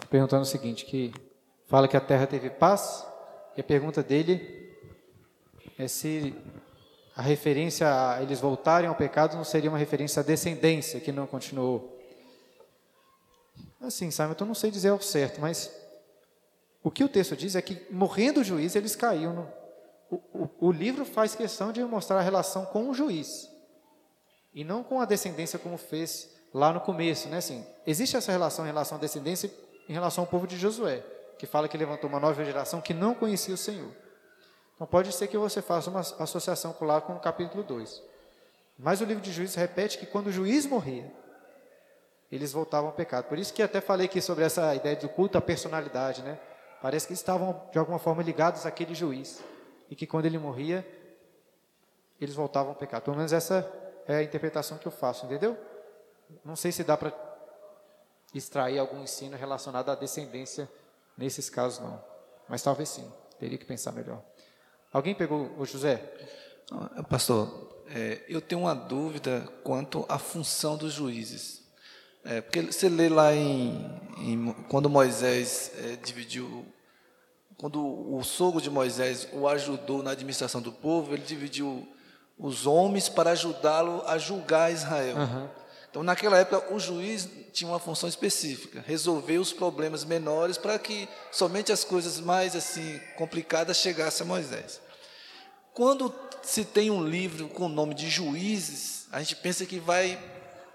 [0.09, 1.13] perguntando o seguinte, que
[1.67, 3.05] fala que a terra teve paz,
[3.57, 4.73] e a pergunta dele
[5.77, 6.33] é se
[7.15, 11.25] a referência a eles voltarem ao pecado não seria uma referência à descendência que não
[11.25, 11.97] continuou.
[13.79, 15.71] Assim, Simon, eu não sei dizer ao certo, mas
[16.83, 19.33] o que o texto diz é que, morrendo o juiz, eles caíam.
[19.33, 19.47] No,
[20.09, 23.49] o, o, o livro faz questão de mostrar a relação com o juiz,
[24.53, 27.29] e não com a descendência, como fez lá no começo.
[27.29, 27.37] Né?
[27.37, 29.51] Assim, existe essa relação em relação à descendência
[29.87, 31.03] em relação ao povo de Josué,
[31.37, 33.91] que fala que levantou uma nova geração que não conhecia o Senhor.
[34.75, 38.01] Então pode ser que você faça uma associação lá com o capítulo 2.
[38.77, 41.09] Mas o livro de Juízes repete que quando o juiz morria,
[42.29, 43.25] eles voltavam ao pecado.
[43.25, 46.37] Por isso que até falei aqui sobre essa ideia do culto à personalidade, né?
[46.81, 49.41] Parece que estavam de alguma forma ligados àquele juiz
[49.89, 50.85] e que quando ele morria,
[52.19, 53.03] eles voltavam ao pecado.
[53.03, 53.69] Pelo menos essa
[54.07, 55.57] é a interpretação que eu faço, entendeu?
[56.43, 57.13] Não sei se dá para
[58.33, 60.69] extrair algum ensino relacionado à descendência
[61.17, 62.03] nesses casos não,
[62.49, 63.09] mas talvez sim.
[63.39, 64.21] Teria que pensar melhor.
[64.95, 66.01] Alguém pegou o José?
[67.09, 71.61] Pastor, é, eu tenho uma dúvida quanto à função dos juízes.
[72.23, 76.65] É, porque você lê lá em, em quando Moisés é, dividiu,
[77.57, 81.85] quando o sogro de Moisés o ajudou na administração do povo, ele dividiu
[82.39, 85.17] os homens para ajudá-lo a julgar Israel.
[85.17, 85.49] Uhum.
[85.89, 91.09] Então, naquela época, o juiz tinha uma função específica, resolver os problemas menores para que
[91.33, 94.84] somente as coisas mais assim complicadas chegassem a Moisés.
[95.75, 96.11] Quando
[96.41, 100.17] se tem um livro com o nome de juízes, a gente pensa que vai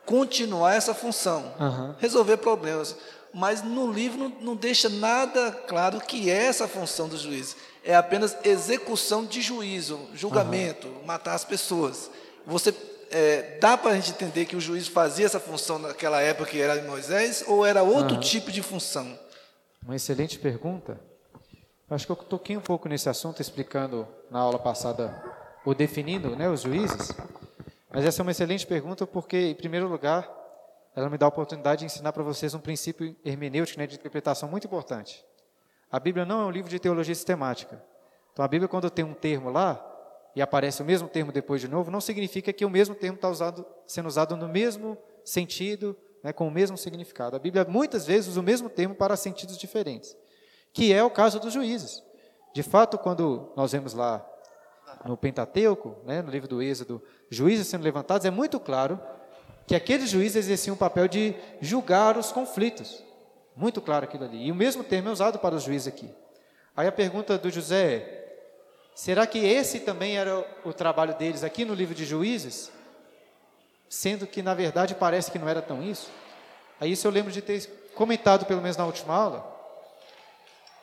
[0.05, 1.95] continuar essa função, uhum.
[1.99, 2.95] resolver problemas.
[3.33, 7.57] Mas no livro não, não, deixa nada claro que é essa função do juiz.
[7.83, 11.07] É apenas execução de juízo, julgamento, uhum.
[11.07, 12.11] matar as pessoas.
[12.47, 12.75] Você
[13.11, 16.61] é, dá para a gente entender que o juiz fazia essa função naquela época que
[16.61, 18.21] era Moisés, ou era outro uhum.
[18.21, 19.19] tipo de função?
[19.83, 21.01] Uma excelente pergunta.
[21.91, 25.13] Acho que eu toquei um pouco nesse assunto, explicando na aula passada,
[25.65, 27.11] ou definindo né, os juízes.
[27.91, 30.31] Mas essa é uma excelente pergunta porque, em primeiro lugar,
[30.95, 34.49] ela me dá a oportunidade de ensinar para vocês um princípio hermenêutico né, de interpretação
[34.49, 35.25] muito importante.
[35.91, 37.83] A Bíblia não é um livro de teologia sistemática.
[38.33, 39.85] Então, a Bíblia, quando tem um termo lá,
[40.37, 43.29] e aparece o mesmo termo depois de novo, não significa que o mesmo termo está
[43.29, 47.35] usado, sendo usado no mesmo sentido, né, com o mesmo significado.
[47.35, 50.17] A Bíblia muitas vezes usa o mesmo termo para sentidos diferentes,
[50.73, 52.03] que é o caso dos juízes.
[52.55, 54.25] De fato, quando nós vemos lá
[55.05, 59.01] no Pentateuco, né, no livro do Êxodo, juízes sendo levantados, é muito claro
[59.67, 63.05] que aqueles juízes exerciam o papel de julgar os conflitos.
[63.55, 64.47] Muito claro aquilo ali.
[64.47, 66.13] E o mesmo termo é usado para os juízes aqui.
[66.77, 68.43] Aí a pergunta do José é:
[68.95, 72.73] será que esse também era o trabalho deles aqui no livro de Juízes?
[73.89, 76.09] Sendo que, na verdade, parece que não era tão isso.
[76.81, 79.50] Aí isso eu lembro de ter comentado, pelo menos na última aula,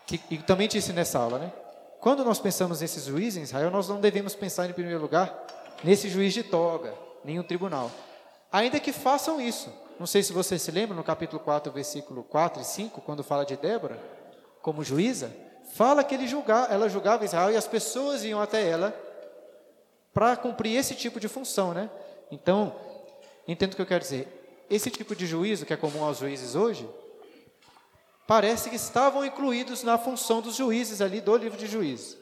[0.08, 1.52] que, e também disse nessa aula, né?
[2.00, 5.46] Quando nós pensamos nesses juízes em Israel, nós não devemos pensar, em primeiro lugar,
[5.84, 6.94] nesse juiz de toga,
[7.26, 7.92] nenhum tribunal.
[8.50, 9.70] Ainda que façam isso.
[10.00, 13.46] Não sei se você se lembra, no capítulo 4, versículo 4 e 5, quando fala
[13.46, 14.00] de Débora,
[14.62, 15.30] como juíza,
[15.74, 18.96] fala que ele julga, ela julgava Israel e as pessoas iam até ela
[20.14, 21.90] para cumprir esse tipo de função, né?
[22.32, 22.76] Então,
[23.46, 24.66] entendo o que eu quero dizer.
[24.70, 26.88] Esse tipo de juízo, que é comum aos juízes hoje,
[28.28, 32.18] parece que estavam incluídos na função dos juízes ali do livro de juízes.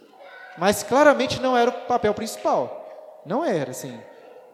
[0.58, 3.22] Mas claramente não era o papel principal.
[3.26, 4.00] Não era, assim.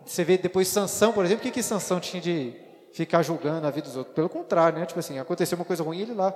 [0.06, 2.56] Você vê depois Sansão, por exemplo, o que, que Sansão tinha de
[2.93, 4.16] ficar julgando a vida dos outros?
[4.16, 4.86] Pelo contrário, né?
[4.86, 6.34] Tipo assim, aconteceu uma coisa ruim, ele lá.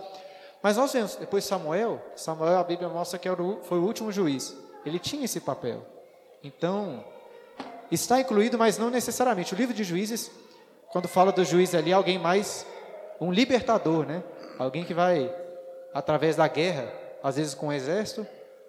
[0.61, 3.29] Mas nós vemos, depois Samuel, Samuel, a Bíblia mostra que
[3.63, 4.55] foi o último juiz.
[4.85, 5.85] Ele tinha esse papel.
[6.43, 7.03] Então,
[7.89, 9.53] está incluído, mas não necessariamente.
[9.53, 10.29] O livro de juízes,
[10.91, 12.65] quando fala do juiz ali, alguém mais,
[13.19, 14.23] um libertador, né?
[14.57, 15.33] Alguém que vai,
[15.93, 16.91] através da guerra,
[17.21, 18.25] às vezes com o exército,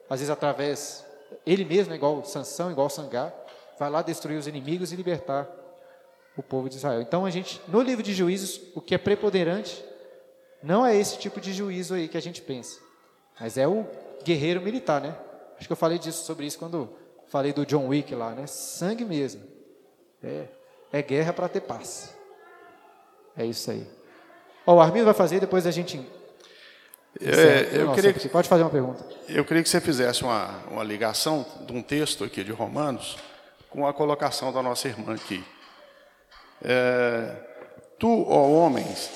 [0.09, 1.05] às vezes através,
[1.45, 3.35] ele mesmo, igual Sansão, igual Sangar,
[3.79, 5.49] vai lá destruir os inimigos e libertar
[6.37, 7.01] o povo de Israel.
[7.01, 9.85] Então a gente, no livro de juízes, o que é preponderante
[10.63, 12.81] não é esse tipo de juízo aí que a gente pensa,
[13.41, 13.87] mas é o
[14.25, 15.17] guerreiro militar, né?
[15.59, 16.91] Acho que eu falei disso sobre isso quando
[17.29, 18.47] falei do John Wick lá, né?
[18.47, 19.43] Sangue mesmo.
[20.23, 20.47] É,
[20.93, 22.15] é guerra para ter paz.
[23.37, 23.87] É isso aí.
[24.67, 26.05] Ó, o Armindo vai fazer, depois a gente.
[27.21, 29.07] É, eu Nossa, queria você pode fazer uma pergunta.
[29.29, 33.17] Eu queria que você fizesse uma, uma ligação de um texto aqui de Romanos
[33.71, 35.43] com a colocação da nossa irmã aqui.
[36.63, 37.37] É,
[37.99, 39.11] tu, ó homens,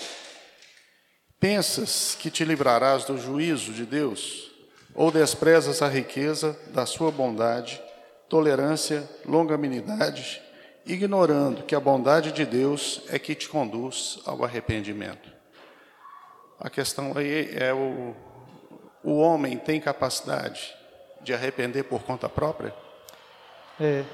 [1.39, 4.51] pensas que te livrarás do juízo de Deus,
[4.95, 7.83] ou desprezas a riqueza da sua bondade,
[8.29, 10.41] tolerância, longanimidade,
[10.87, 15.40] ignorando que a bondade de Deus é que te conduz ao arrependimento.
[16.61, 18.15] A questão aí é o,
[19.03, 20.77] o homem tem capacidade
[21.23, 22.75] de arrepender por conta própria?
[23.81, 24.05] É,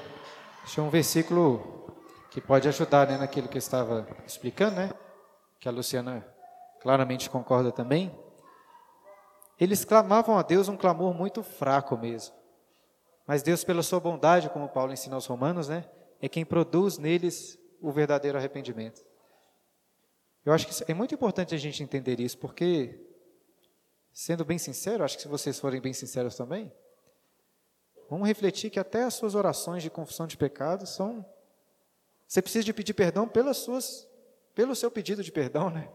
[0.63, 1.91] deixa um versículo
[2.31, 4.91] que pode ajudar né, naquilo que eu estava explicando, né?
[5.59, 6.25] Que a Luciana
[6.81, 8.17] claramente concorda também.
[9.59, 12.33] Eles clamavam a Deus um clamor muito fraco mesmo.
[13.27, 15.83] Mas Deus, pela sua bondade, como Paulo ensina aos romanos, né,
[16.21, 19.06] é quem produz neles o verdadeiro arrependimento.
[20.47, 22.97] Eu acho que é muito importante a gente entender isso, porque,
[24.13, 26.71] sendo bem sincero, acho que se vocês forem bem sinceros também,
[28.09, 31.25] vamos refletir que até as suas orações de confissão de pecados são.
[32.25, 34.09] Você precisa de pedir perdão pelas suas,
[34.55, 35.91] pelo seu pedido de perdão, né?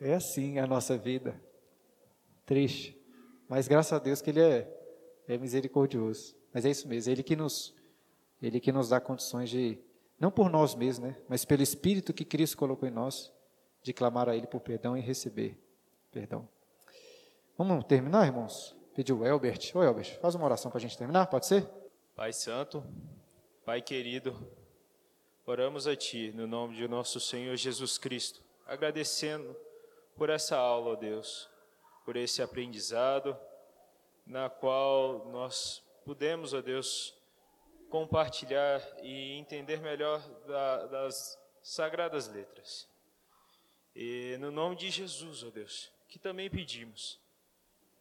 [0.00, 1.40] É assim a nossa vida.
[2.44, 3.00] Triste.
[3.48, 4.68] Mas graças a Deus que Ele é,
[5.28, 6.34] é misericordioso.
[6.52, 7.72] Mas é isso mesmo, Ele que nos,
[8.42, 9.78] Ele que nos dá condições de,
[10.18, 11.16] não por nós mesmos, né?
[11.28, 13.32] Mas pelo Espírito que Cristo colocou em nós,
[13.82, 15.56] de clamar a Ele por perdão e receber
[16.10, 16.48] perdão.
[17.56, 18.74] Vamos terminar, irmãos?
[18.94, 19.72] Pediu o Elbert.
[19.74, 21.68] Ô, Elbert, faz uma oração para a gente terminar, pode ser?
[22.14, 22.82] Pai Santo,
[23.64, 24.34] Pai querido,
[25.44, 29.54] oramos a Ti no nome de nosso Senhor Jesus Cristo, agradecendo
[30.16, 31.48] por essa aula, ó Deus,
[32.04, 33.36] por esse aprendizado,
[34.26, 37.14] na qual nós pudemos, ó Deus,
[37.90, 42.88] compartilhar e entender melhor da, das sagradas letras.
[43.94, 47.18] E no nome de Jesus, ó Deus, que também pedimos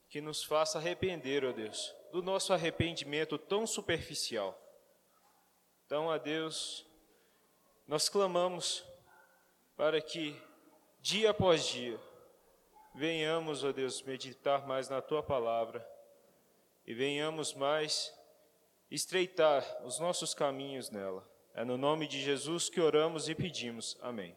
[0.09, 4.57] que nos faça arrepender, ó Deus, do nosso arrependimento tão superficial.
[5.85, 6.85] Então, a Deus,
[7.85, 8.83] nós clamamos
[9.75, 10.33] para que,
[11.01, 11.99] dia após dia,
[12.93, 15.85] venhamos, ó Deus, meditar mais na Tua palavra
[16.87, 18.14] e venhamos mais
[18.95, 21.27] estreitar os nossos caminhos nela.
[21.53, 23.97] É no nome de Jesus que oramos e pedimos.
[24.01, 24.35] Amém.